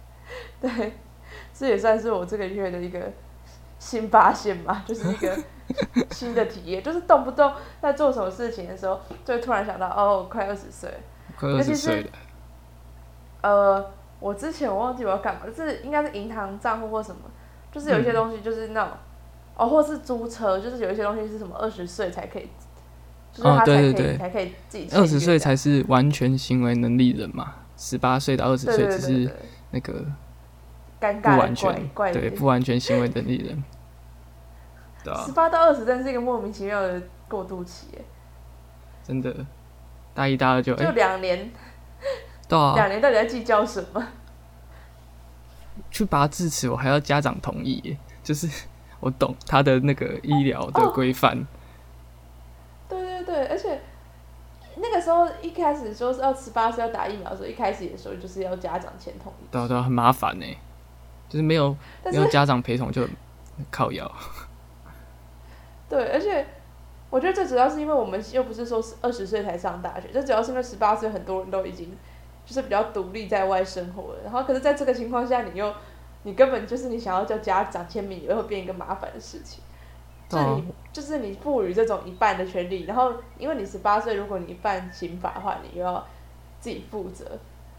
[0.62, 0.94] 对，
[1.52, 3.12] 这也算是我这个月的一个
[3.82, 5.36] 新发现吧，就是一个
[6.14, 10.88] 新的体验，就是动不动在做什么事情的时候，就会突然想到，哦，快二十岁。
[10.88, 10.96] 了。
[11.36, 12.10] 快二尤其是十岁了，
[13.42, 13.90] 呃，
[14.20, 17.22] 我之前我忘记我要干嘛，就是应该是银行账户或什么，
[17.72, 18.14] 就是有一些嗯。
[18.14, 18.92] 东西就是那种，
[19.56, 22.48] 哦，或是租车，就是有一些东西是什么二十岁才可以，
[23.32, 24.02] 就是哦他才可以、对。
[24.04, 29.30] 对对才可以自己二十岁才是完全行为能力人嘛，十八岁到二十岁只是
[29.72, 30.04] 那个
[31.02, 33.64] 尴尬不完全怪的对不完全行为能力人，
[35.26, 37.88] 十，八到二十真是一个莫名其妙的过渡期，
[39.02, 39.34] 真的，
[40.14, 41.50] 大一大二就就哎，两年，
[42.48, 44.06] 对啊，两年到底在计较什么？
[45.90, 48.48] 去拔智齿我还要家长同意，就是
[49.00, 51.44] 我懂他的那个医疗的哦规范，
[52.88, 53.80] 对对对，而且
[54.76, 60.46] 那个时候一开始说是要十八岁要打疫苗的时候，一开始的时候就是要家长签同意，对啊对啊，很麻烦呢，
[61.32, 63.08] 就是没有没有家长陪同就
[63.70, 64.04] 靠摇，
[65.88, 66.46] 对，而且
[67.08, 71.90] 我觉得这主要是因为我们又不是说是二十岁才上大学，这主要是因为十八岁很多人都已经
[72.44, 75.72] 就是比较独立在外生活了，然后可是在这个情况下，你又
[76.24, 79.62] 你根本就是你想要叫家长签名，也会变一个麻烦的事情。
[80.28, 86.06] 就对啊你就是你赋予这种一半的权利，然后因为你十八岁，如果你犯刑法的话，你又要
[86.60, 87.24] 自己负责。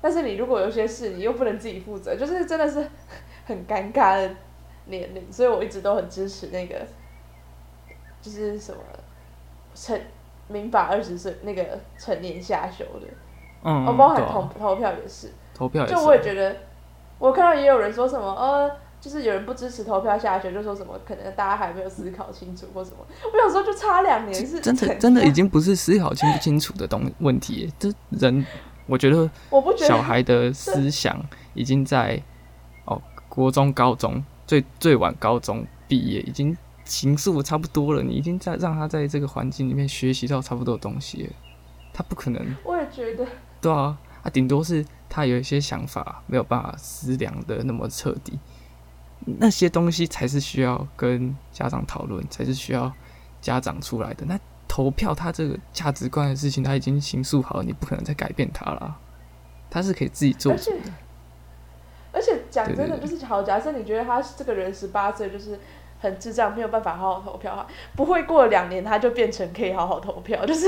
[0.02, 2.86] 但是你如果有些事你又不能自己负责，就是真的是
[3.46, 4.36] 很尴尬的
[4.86, 6.86] 年龄，所以我一直都很支持那个，
[8.22, 8.78] 就是什么
[9.76, 10.00] 成
[10.48, 13.08] 民法二十岁那个成年下修的，
[13.64, 15.32] 嗯，哦，包含投投票也是。
[15.54, 16.56] 投票也是就我也觉得，
[17.20, 22.98] 我看到也有人说什么，呃，就是有人不支持投票下修，就说什么可能大家还没有思考清楚或什么。
[23.32, 28.44] 我有时候，就差两年是真的真的已，经不是思考清不清楚的东问题，这人
[28.88, 32.22] 我觉得我不觉得小孩的思想已经在哦
[33.34, 38.04] 国中、高中最最晚高中毕业，已经形塑差不多了。
[38.04, 41.34] 你已经在让他在这个环境里面学习到差不多的东西了，
[41.92, 43.26] 他不可能我也觉得，
[43.60, 48.38] 对啊，啊顶多是他有一些想法没有办法思量的那么彻底，
[49.26, 52.94] 那些东西才是需要跟家长讨论，才是需要
[53.42, 54.24] 家长出来的。
[54.28, 58.96] 那投票，他这个价值观的事情，他已经形塑好了，你不可能再改变他了。
[59.72, 60.72] 他是可以自己做而且
[62.14, 65.60] 而且讲真的，就是好，假设你觉得他这个人十八岁就是
[66.00, 70.68] 很智障，没有办法好好投票，哈，不会过了两年他就变成可以好好投票， 就是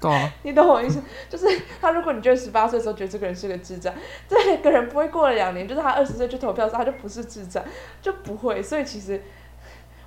[0.00, 1.02] 懂啊， 你懂我意思？
[1.28, 1.46] 就是
[1.80, 3.92] 他，如果你觉得十八岁的时候觉得这个人是个智障，
[4.26, 7.62] 这个人不会过了两年，就是他二十岁去投票的时候，他就不是智障，
[8.00, 8.62] 就不会。
[8.62, 9.20] 所以其实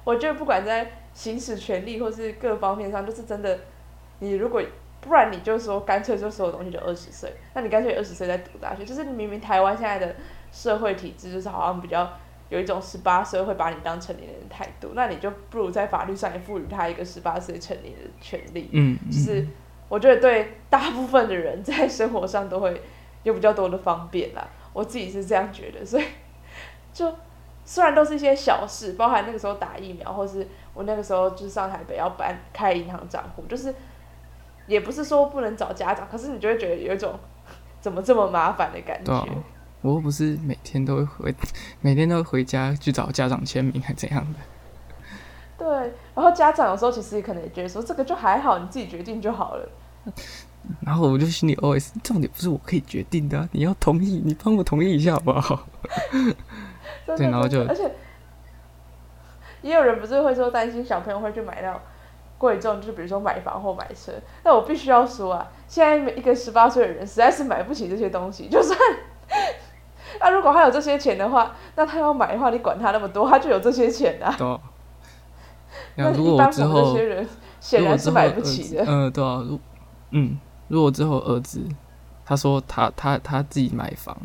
[0.03, 3.59] 我觉得不管在行使权利或是各方面上，就是真的，
[4.19, 4.61] 你如果
[5.01, 10.15] 不然你就说干脆就所有东西就二十岁，那你干脆二十岁再读大学，就是明明台湾现在的
[10.51, 12.09] 社会体制就是好像比较。
[12.49, 18.69] 有一种十八岁会把你当成年人的态度，那你就不如在法律上也赋予他一个十八岁成年的权利。
[18.73, 19.47] 嗯，就是
[19.87, 22.81] 我觉得对大部分的人在生活上都会
[23.23, 24.45] 有比较多的方便啦。
[24.73, 26.03] 我自己是这样觉得，所以
[26.91, 27.09] 就
[27.63, 33.73] 虽然都是一些小事，包含那个时候打疫苗，或是我那个时候就是上台北要办开银行账户，就是
[34.67, 37.17] 也不是说不能找家长，可是你就会觉得有一种
[37.79, 39.25] 怎么这么麻烦的感觉。
[39.81, 41.35] 我又不是每天都会回，
[41.81, 44.39] 每天都会回家去找家长签名，还怎样的？
[45.57, 49.69] 对，然后家长有时候其实可能也觉得说这个就还好，你自己决定就好了。
[50.85, 55.67] 然后我就心里 OS：重点不是我可以决定的啊、你要同意，你帮我同意一下好不好？
[57.05, 57.91] 对然后就而且
[59.61, 61.81] 也有人不是会说担心小朋友会去买到
[62.37, 64.11] 贵重，就比如说买房或买车。
[64.43, 68.47] 那我必须要说啊，现在每一个十八岁的人实在是买不起这些东西。
[68.49, 68.77] 就算
[70.19, 74.35] 那如果他有这些钱的话，那他要买的话，你管他那么多，他就有这些钱啊。
[74.37, 74.59] 对
[75.95, 77.27] 那如果一般我之后这些人
[77.59, 78.83] 显然是买不起的。
[78.87, 79.59] 嗯、对啊，如
[80.11, 80.37] 嗯，
[80.67, 81.63] 如果之后儿子
[82.25, 84.15] 他说他他他自己买房，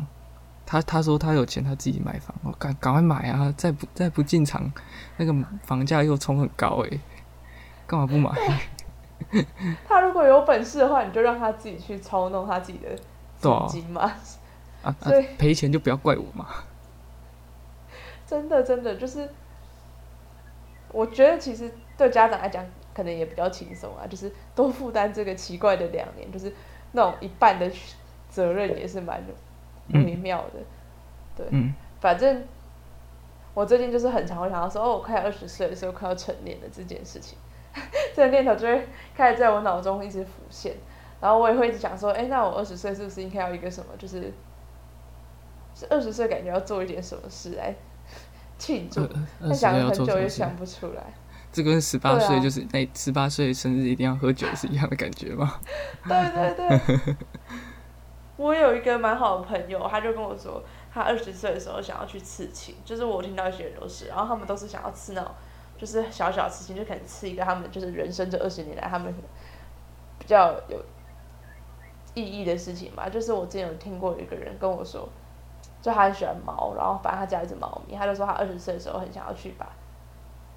[0.65, 3.53] 他他说他有钱，他自己买房，我赶赶快买啊！
[3.57, 4.69] 再不再不进场，
[5.17, 5.33] 那个
[5.63, 6.99] 房价又冲很高诶、
[7.85, 8.31] 干嘛不买？
[9.87, 12.89] 他如果有本事的话，你就让他自己去操弄他自己的
[13.41, 14.11] 对啊资金嘛。
[14.87, 15.25] 啊啊所以！
[15.37, 16.47] 赔钱就不要怪我嘛。
[18.25, 19.29] 真的真的就是，
[20.91, 26.53] 我觉得其实对家长来讲，可能也比较轻松啊，就是多负担这个奇怪的两年，就是
[26.91, 27.71] 那种一半的
[28.29, 29.23] 责任也是蛮
[29.93, 30.59] 微妙的。
[31.35, 32.43] 对，嗯反正
[33.53, 37.37] 我最近就是很常会想到说，哦，我快二十岁的时候快要成年了这件事情，
[38.13, 40.75] 这个念头就会开始在我脑中一直浮现，
[41.21, 44.33] 然后我也会一直想说，哎，那我二十岁是不是应该要一个什么，就是是
[45.89, 47.75] 二十岁感觉要做一点什么事来
[48.57, 49.09] 庆祝，二
[49.41, 50.55] 但二十岁要想了很久也想？
[50.55, 51.03] 不出来。
[51.51, 55.59] 这跟十八岁就是那十八岁生日一定要喝酒是一样的感觉吗？
[56.07, 57.15] 对对对，
[58.37, 60.61] 我有一个蛮好的朋友，他就跟我说，
[60.93, 65.31] 他二十岁的时候想要去刺青，就是我听到一些人都是，然后他们都是想要刺那种，
[65.77, 69.11] 就是小小刺青，就可能刺一个他们就是人生这二十年来他们
[70.19, 70.83] 比较有
[72.13, 73.09] 意义的事情吧。
[73.09, 75.09] 就是我之前有听过一个人跟我说，
[75.87, 79.65] 就他很喜欢猫，然后反正他家一只猫咪，他就说他二十岁的时候很想要去把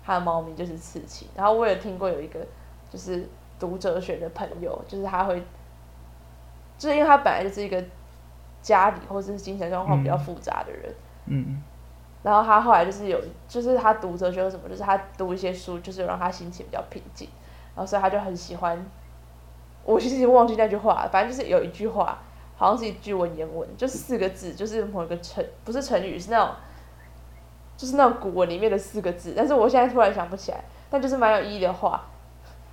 [0.05, 2.45] 他的猫咪就是刺青，然后我也听过有一个
[2.91, 3.29] 就是
[3.59, 5.41] 读哲学的朋友，就是他会。
[6.77, 7.85] 就是因为他本来就是一个
[8.63, 10.95] 家里或者是精神状况比较复杂的人，
[11.27, 11.63] 嗯
[12.23, 17.29] 然后他后来就是有，就是他读哲学或什么，就是他读一些书，就是让他心情比较平静，
[17.75, 18.83] 然后所以他就很喜欢。
[19.85, 22.19] 我其实已经忘记那句话了，反正就是有一句话，
[22.61, 26.55] 好像是一句文言文，就四个字，就是某一个成，不是成语，是那种，
[27.75, 32.05] 就是那种古文里面的四个字，但是我现在突然想不起来，但就是蛮有意义的话，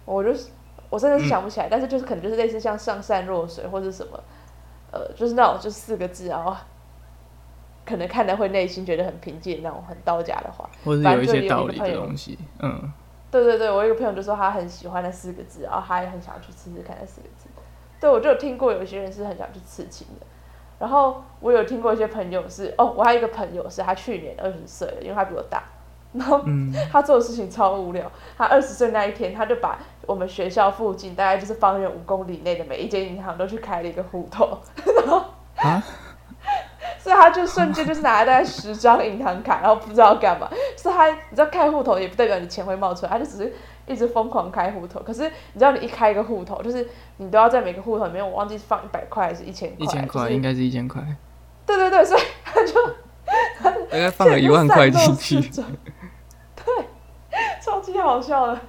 [0.03, 0.49] 我就是
[0.89, 4.21] 我真的是想不起来，但是就是可能就是类似像上善若水或者什么，
[4.91, 6.53] 呃，就是那种就四个字，然后
[7.85, 10.69] 可能看的会内心觉得很平静那种很道家的话。
[10.83, 12.91] 或者有一反正就有些道理的东西，嗯
[13.29, 17.36] 对对对，我有一个朋友就说他很喜欢那四个字，然后他也很想要去试试看那四个字。
[17.99, 20.25] 对，我就有听过有些人是很想去刺青的，
[20.79, 25.63] 然后我有听过一些朋友是哦，我还有一个朋友是他去年二十岁了，因为他比我大，
[26.13, 28.11] 然后嗯 他做的事情超无聊。
[28.37, 34.59] 他二十岁那一天，他就把我们学校附近大概就是方圆五公里内的每一间银行都去开了一个户头，
[35.55, 35.83] 啊，
[36.99, 40.47] 所以他就瞬间就是拿了大概十张银行卡，然后不知道干嘛。
[40.77, 43.53] 所以他，你知道开户头也不代表你钱会冒出来，他就只是
[43.87, 44.99] 一直疯狂开户头。
[44.99, 45.23] 可是
[45.53, 51.01] 你知道，你一开一个户头，就是你都要在每个户头里面，我忘记放一百块还是一千块，一千块就是应该是一千块，
[51.65, 52.73] 对对对，所以他就
[53.89, 55.39] 大概放了一万块进去，
[56.55, 56.85] 对，
[57.61, 58.59] 超级好笑的。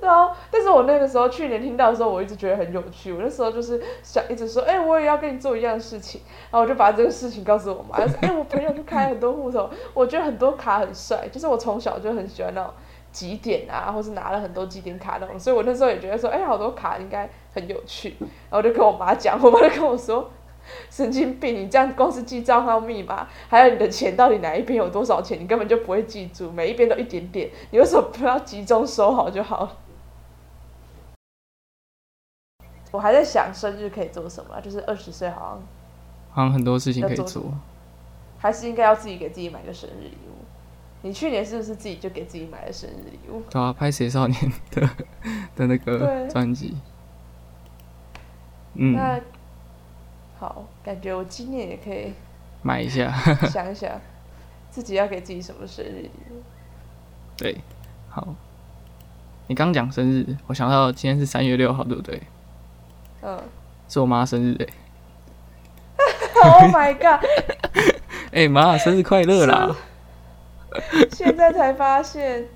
[0.00, 3.12] 然后，但是我那个时候去年听到的时候，我一直觉得很有趣。
[3.12, 6.20] 我那时候就是想一直说，哎、我也要跟你做一样的事情。
[6.50, 11.26] 然后我就把这个事情告诉我妈，就说，哎、我朋友就开很多户头，我觉得很多卡很帅。
[11.32, 12.72] 就是我从小就很喜欢那种
[13.12, 15.38] 集点啊，或是拿了很多几点卡那种。
[15.38, 18.16] 所以我那时候也觉得说，哎、好多卡应该很有趣。
[18.20, 20.30] 然后我就跟我妈讲，我妈就跟我说。
[20.90, 21.54] 神经病！
[21.54, 29.76] 你这样光是记账号密码，还有你的钱到底哪一边有多少钱，你根本就不会记住，每一边都一点点，你为什么不要集中收好就好了？
[32.90, 35.62] 我还在想生日可以做什么啊，就是二十岁好像
[36.32, 37.42] 好像很多事情可以做。
[38.36, 40.37] 还是应该要自己给自己买个生日礼物。
[41.02, 43.42] 你去年是不是自己就给自己买了生日礼物？
[43.50, 44.40] 对啊，拍《写少年》
[44.70, 44.88] 的
[45.54, 46.76] 的那个专辑，
[48.74, 49.20] 嗯，那
[50.38, 52.12] 好，感觉我今年也可以
[52.62, 53.12] 买一下，
[53.48, 54.00] 想一想，
[54.70, 56.42] 自己要给自己什么生日礼物。
[57.36, 57.56] 对，
[58.08, 58.34] 好。
[59.46, 62.20] 你刚讲生日，我想到今天是三月六号，对不对？
[63.22, 63.40] 嗯
[63.88, 64.66] 是我妈生日哎、
[66.44, 67.24] Oh my god！
[68.32, 69.74] 哎、妈，生日快乐啦！
[71.12, 72.46] 现在才发现，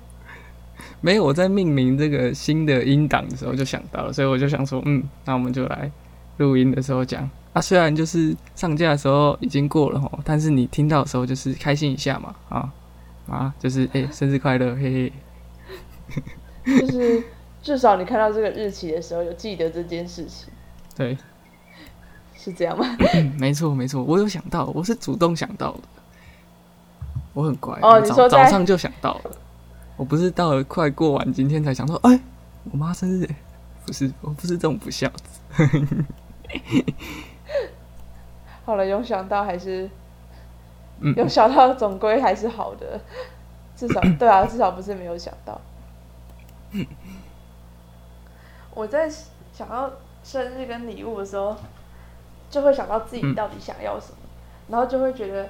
[1.01, 5.91] 没有，我在命名这个新的音档的时候就想到了，所以我就想说，嗯，那我们就来
[6.37, 7.29] 录音的时候讲。
[7.53, 12.73] 啊，虽然就是上架的时候已经过了吼，但是你听到的时候就是开心一下嘛，啊
[13.29, 15.11] 啊，就是 哎、生日快乐，嘿
[16.65, 16.79] 嘿。
[16.79, 17.23] 就是
[17.61, 20.49] 至少你看到这个日期的时候有记得这件事情，
[20.95, 21.15] 对，
[22.35, 22.85] 是这样吗？
[23.13, 25.81] 嗯，没错没错，我有想到，我是主动想到的，
[27.33, 29.31] 我很乖，哦早你说早上就想到了，
[29.97, 32.19] 我不是到了快过完今天才想到，哎、
[32.71, 33.25] 我妈生日。
[33.25, 33.35] 欸，
[33.85, 35.41] 不是，我不是这种不孝子，
[38.65, 39.89] 好了，有想到还是
[41.01, 43.01] 嗯，有想到，总归还是好的，
[43.75, 45.59] 至少 对啊，至少不是没有想到。
[48.73, 49.09] 我在
[49.51, 49.91] 想要
[50.23, 51.55] 生日跟礼物的时候，
[52.49, 54.17] 就会想到自己到底想要什么，
[54.69, 55.49] 然后就会觉得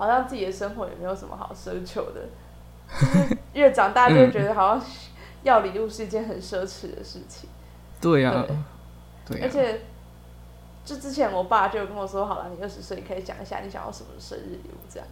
[0.00, 2.22] 好像自己的生活也没有什么好奢求的，
[2.98, 4.82] 就是越长大就会觉得好像
[5.42, 7.50] 要礼物是一件很奢侈的事情。
[8.00, 8.46] 对呀、
[9.26, 9.42] 对。
[9.42, 9.82] 而且，
[10.86, 15.06] 就之前我爸就有跟我说，好了，你二十岁可以讲一下你想要什么生日礼物这样，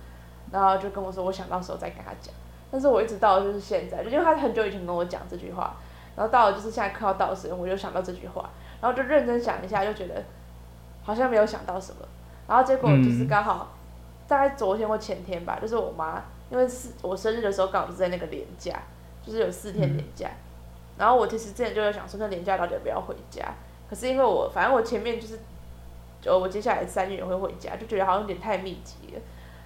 [0.50, 2.34] 然后就跟我说，我想到时候再跟他讲。
[2.70, 5.76] 但是我一直到就是现在，就因为他很久以前跟我讲这句话，
[6.16, 8.48] 然后到了就是现在快要到的时候，我就想到这句话，
[8.80, 10.24] 然后就认真想一下，就觉得
[11.04, 11.98] 好像没有想到什么，
[12.48, 13.68] 然后结果就是刚好、
[14.28, 18.78] 大概昨天或前天吧，就是我妈因为是我生日的时候刚好是在那个年假，
[19.24, 20.28] 就是有四天年假，
[20.98, 23.42] 然后我其实之前就在想说，那年假到底要不要回家？
[23.88, 25.38] 可是因为我反正我前面就是，
[26.20, 29.20] 就我接下来三月也会回家，就觉得好像有点太密集了，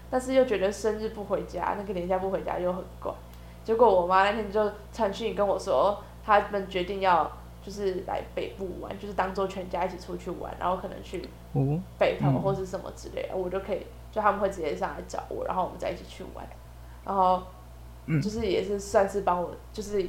[0.08, 3.12] 但是又觉得生日不回家，那个年假不回家又很怪。
[3.64, 7.30] 结果我妈那天就传讯跟我说，他们决定要
[7.62, 12.42] 就是来北部玩，就是当做全家一起出去玩，然后可能去哦，北投嗯。
[12.42, 16.46] 或是什么之类的，我就可以，就他们会直接上来找我，然后我们再一起去玩，
[17.04, 17.42] 然后
[18.06, 18.20] 嗯。
[18.20, 20.04] 就是也是算是帮我，就是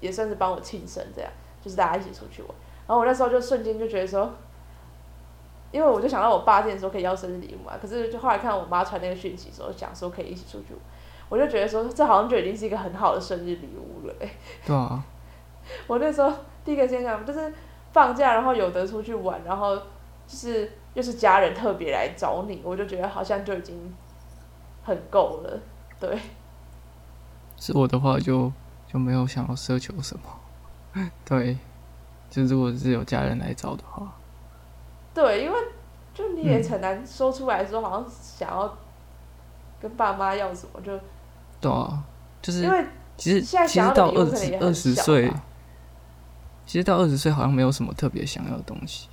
[0.00, 2.50] 也算是帮我庆生这样，就是大家一起出去玩，
[2.86, 4.30] 然后我那时候就瞬间就觉得说，
[5.72, 10.80] 因为我就想到我爸之前说可以要生日礼物嘛，可是就后来看到我妈传那个讯息说想说可以一起出去玩，
[11.28, 14.30] 我就觉得说这好像就已经是一个很好的生日礼物了、欸，
[14.64, 15.04] 对啊，
[15.86, 16.32] 我那时候
[16.64, 17.52] 第一个先想就是
[17.92, 23.94] 放假，然后有得出去玩，然后就是又是家人特别来找你，我就觉得好像就已经
[24.82, 25.60] 很够了。
[26.00, 26.18] 对，
[27.56, 28.52] 是我的话就
[28.86, 30.22] 就没有想要奢求什么。
[31.24, 31.56] 对，
[32.30, 34.12] 就如果是有家人来找的话，
[35.14, 35.58] 对，因为
[36.14, 38.76] 就你也嗯很难说出来说，好像想要
[39.80, 40.98] 跟爸妈要什么，就
[41.60, 42.02] 对啊，
[42.42, 42.84] 就是因为
[43.16, 45.42] 其实现在想要的其实到二十二十岁吧，
[46.68, 49.08] 其实到二十岁好像没有什么特别想要的东西。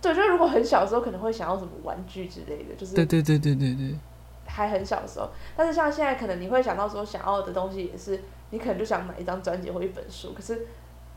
[0.00, 3.94] 对，就是如果很小的时候可能会想要什么玩具之类的，就是对对对对对对，
[4.46, 10.64] 还很小的时候，但是像现在可能你会想到说想要的东西也是，你可能就想买一张专辑或一本书，可是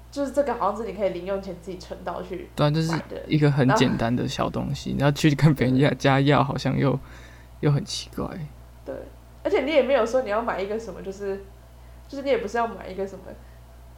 [0.10, 2.92] 就是这个好像是你可以零用钱自己存到去对啊，就是，
[3.28, 7.00] 一个很简单的小东西，你要去跟别人家家要，好像又
[7.60, 8.26] 又很奇怪。
[8.84, 8.96] 对，
[9.44, 11.46] 而且你也没有说你要买一个什么，就是
[12.08, 13.26] 就是你也不是要买一个什么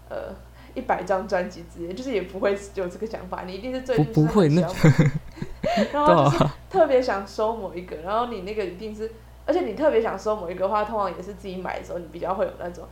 [0.09, 0.35] 呃
[0.76, 9.11] 一百张专辑之类，就是也不会有这个想法，你一定是最不近不会那那，然后 就是特别想收某一个，然后你那个一定是，
[9.45, 12.86] 而且你特别想收某一个的话，通常也是自己买的时候，你比较会有那种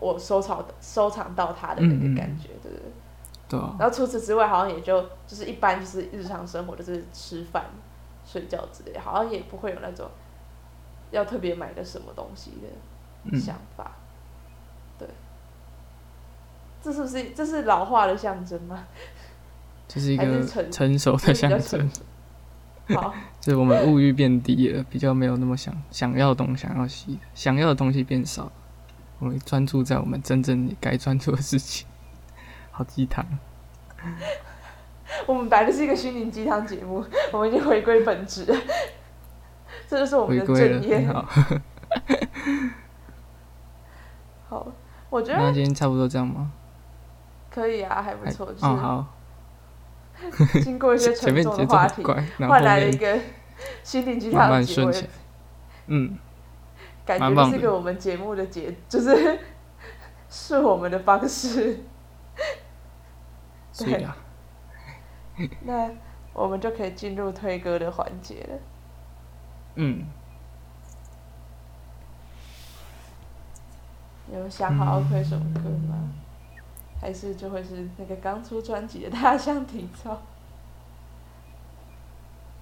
[0.00, 2.82] 我收藏收藏到它的那个感觉，对不对？
[3.48, 7.64] 对啊，然后除此之外，好像也就就是一般就是日常生活，就是吃饭、
[8.24, 10.08] 睡觉之类，好像也不会有那种
[11.10, 12.68] 要特别买个什么东西的
[13.24, 13.84] 嗯，想法。
[13.84, 14.01] 对，
[16.82, 18.84] 这是不是这是老化的象征吗？
[19.86, 21.88] 这是一个成成熟的象征。
[22.88, 28.50] 好， 就是我们物欲变低了，比较没有那么想想要的东西想要西，想要的东西变少，
[29.20, 31.86] 我们专注在我们真正该专注的事情。
[32.72, 33.24] 好鸡汤，
[35.26, 38.58] 我们本来就是一个心灵鸡汤节目，我们已经回归本质了，
[39.86, 41.06] 这就是我们的正业。
[41.06, 41.28] 好。
[44.48, 44.66] 好，
[45.10, 46.50] 我觉得那今天差不多这样吗？
[47.52, 49.06] 可以啊，还不错，就哦，好，
[50.30, 52.02] 是 经过一些沉重的话题，
[52.48, 53.18] 换来了一个
[53.82, 55.08] 心灵鸡汤的结尾顺起来，
[55.88, 56.18] 嗯，
[57.04, 59.38] 感觉是个我们节目的节，就是
[60.30, 61.80] 是我们的方式。
[63.70, 64.16] 所以啊，
[65.64, 65.90] 那
[66.32, 68.58] 我们就可以进入推歌的环节了。
[69.74, 70.06] 嗯，
[74.32, 76.10] 有想好要推什么歌吗？
[77.02, 80.12] 还是就会是那个刚出专辑的《大象体操》？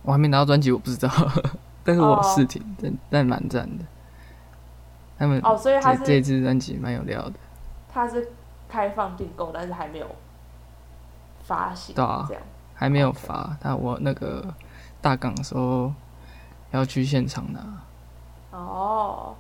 [0.02, 1.10] 我还没拿到专辑，我不知道，
[1.84, 3.84] 但是我有哦试听，但但蛮赞的。
[5.18, 7.34] 他们哦，所以他这这支专辑蛮有料的，
[7.92, 8.32] 它是
[8.66, 10.06] 开放订购，但是还没有
[11.42, 12.26] 发行，对啊。
[12.74, 14.54] 还没有发，但我那个
[15.02, 15.92] 大港的时候
[16.70, 17.60] 要去现场拿，
[18.52, 19.36] 哦，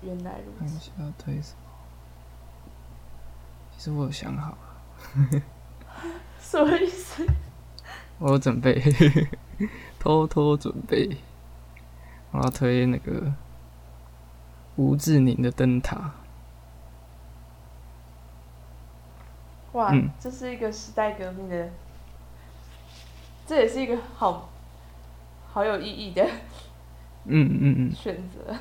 [0.00, 0.58] 原来如此。
[0.60, 1.67] 看一下推什么。
[3.78, 4.58] 其实我有想好，
[6.40, 7.24] 什么意思？
[8.18, 8.82] 我有准备，
[10.00, 11.16] 偷偷准备，
[12.32, 13.32] 我要推那个
[14.74, 15.96] 吴志宁的《灯塔》。
[19.78, 21.70] 哇，嗯这是一个时代革命的，
[23.46, 24.48] 这也是一个好
[25.52, 26.24] 好有意义的
[27.26, 28.56] 嗯嗯嗯，选择。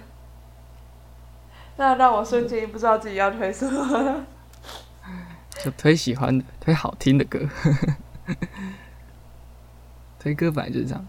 [1.77, 4.23] 那让我瞬间不知道自己要推什么了。
[5.63, 7.39] 就推喜欢的，推好听的歌。
[10.19, 11.05] 推歌本来就是这样。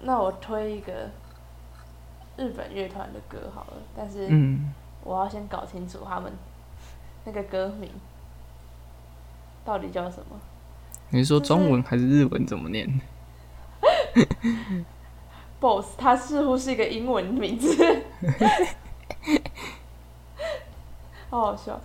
[0.00, 1.10] 那我推一个
[2.36, 4.72] 日本乐团的歌好了，但是嗯，
[5.02, 6.32] 我要先搞清楚他们
[7.24, 7.90] 那个歌名
[9.64, 10.38] 到底叫什么。
[11.10, 13.00] 你是说中文还是日文怎么念？
[15.58, 17.74] Boss，它似乎是一个英文名字，
[21.36, 21.80] 好好笑。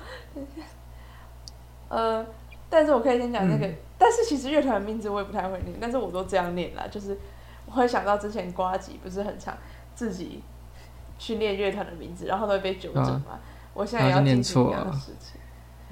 [1.90, 2.26] 呃，
[2.70, 7.16] 但是我可以先讲那个，嗯但是其实乐团的名字我也不太会念，但是我都这样念啦，就是
[7.68, 9.56] 我会想到之前瓜吉不是很常
[9.94, 10.42] 自己
[11.20, 13.40] 去念乐团的名字，然后都会被纠正嘛。
[13.74, 14.76] 我现在也要念错。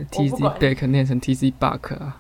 [0.10, 2.18] T 不 Z 管 Back 念成 T C Buck 啊。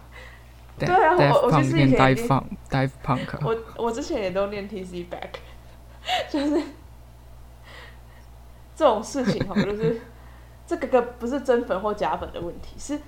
[0.77, 3.39] 对啊我我其实以前 Dive 也 Punk Dive Punk 啊。
[3.41, 5.39] 我我之前也都念 TC back，
[6.29, 6.61] 就是
[8.75, 9.99] 这种事情哦，就是
[10.69, 13.01] 这个个不是真粉或假粉的问题，是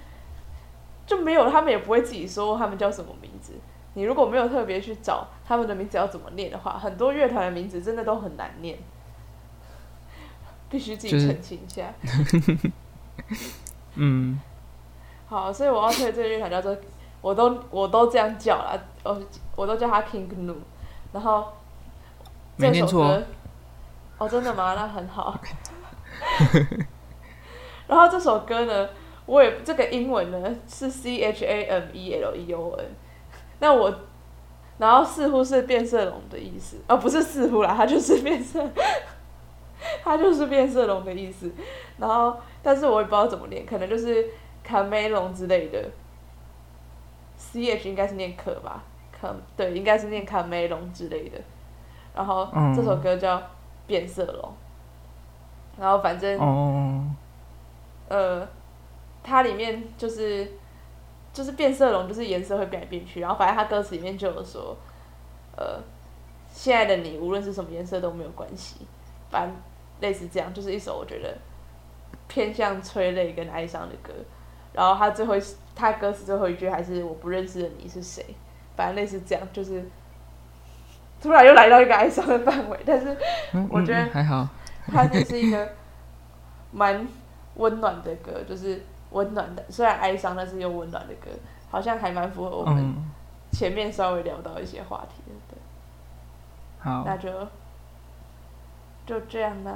[1.06, 3.54] 就没有他们也不会自己说他们叫什么名字。
[3.94, 8.80] 你如果没有特别去找他们的名字要怎么念的话，很多乐团的名字真的都很难念，
[10.70, 11.94] 必须自己澄清一下。
[13.94, 14.40] 嗯，
[15.28, 16.76] 好，所以我要推的这个乐团叫做，
[17.22, 19.22] 我都我都这样叫了，我
[19.56, 20.56] 我都叫他 King Gnu，
[21.14, 21.54] 然后
[22.58, 23.24] 这首歌，
[24.18, 24.74] 哦，真的吗？
[24.74, 25.40] 那很好。
[27.92, 28.88] 然后这首歌呢，
[29.26, 32.86] 我也这个英文呢是 C H A M E L E O N，
[33.60, 33.94] 那我
[34.78, 38.66] 然后似乎是变色龙的意思，哦，不是似乎啦，它就是变色，
[40.02, 41.52] 它就是变色龙的意思。
[41.98, 44.26] 然后，但是我也不知道怎么念，可能就是
[44.64, 45.84] 卡梅隆之类的。
[47.36, 48.82] C H 应该是念可吧，
[49.12, 51.38] 可对，应该是念卡梅隆之类的。
[52.16, 53.38] 然后嗯这首歌叫
[53.86, 54.42] 《变色龙》，
[55.78, 57.04] 然后反正、哦，
[58.12, 58.46] 呃，
[59.24, 60.46] 它里面就是
[61.32, 64.76] 就是变色龙，就是颜色会变来变去，然后反正它歌词里面就有说，
[65.56, 65.80] 呃，
[66.52, 68.86] 现在的你无论是什么颜色都没有关系，
[69.30, 69.56] 反正
[70.02, 71.38] 类似这样，就是一首我觉得
[72.28, 74.12] 偏向催泪跟哀伤的歌。
[74.74, 75.42] 然后他最后一
[75.74, 78.26] 他歌词最后一句还是我不认识的你是谁，
[78.76, 79.84] 反正类似这样，就是
[81.22, 83.16] 突然又来到一个哀伤的范围，但是
[83.70, 84.48] 我觉得还好。
[84.88, 85.70] 它就是一个
[86.72, 87.08] 蛮
[87.56, 88.82] 温暖的歌，就是
[89.12, 91.30] 温暖的，虽然哀伤，但是又温暖的歌，
[91.70, 93.12] 好像还蛮符合我们嗯，
[93.52, 95.34] 前面稍微聊到一些话题的。
[95.50, 95.58] 对，
[96.80, 97.48] 好，那就
[99.06, 99.74] 就这样啦。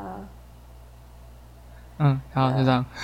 [1.97, 2.85] 嗯，好，就这样。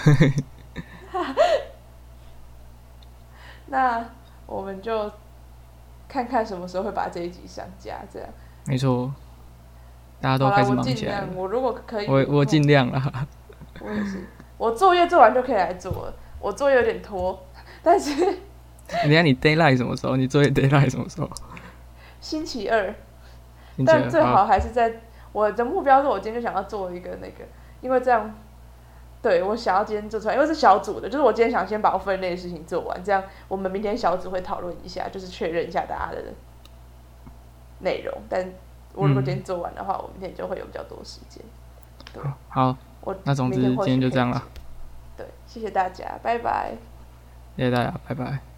[3.67, 4.05] 那
[4.45, 5.09] 我们就
[6.07, 8.27] 看看什么时候会把这一集上架，这样。
[8.65, 9.13] 没错，
[10.19, 11.27] 大家都，开始忙起来了。
[11.35, 13.27] 我如果可以，我我尽量了。
[13.79, 14.27] 我也是，
[14.61, 16.13] 我作业做完就可以来做了。
[16.39, 17.35] 我作业有点拖，
[17.81, 18.13] 但是
[19.09, 20.15] 你 d a y l i g h t 什么时候？
[20.15, 21.27] 你作业 d a y l i g h t 什么时候？
[22.19, 22.93] 星期二，期
[23.79, 25.01] 二但最好好，还是在
[25.31, 27.43] 我的目标是我今天就想要做一个那个，
[27.81, 28.35] 因为这样，
[29.19, 36.21] 对我想要今天做出来，因为是小组的，就是我今天想先把我分内的事情做完，这样我们明天小组会讨论一下，就是确认一下大家的
[37.79, 38.13] 内容。
[38.29, 38.47] 但
[38.93, 41.43] 我如果嗯今天做完的话，我明天就会有比较多时间。
[42.13, 44.43] 对，好，我那总之今天就这样了。
[45.17, 46.73] 对，谢谢大家，拜拜。
[47.57, 48.50] 谢谢大家，拜拜。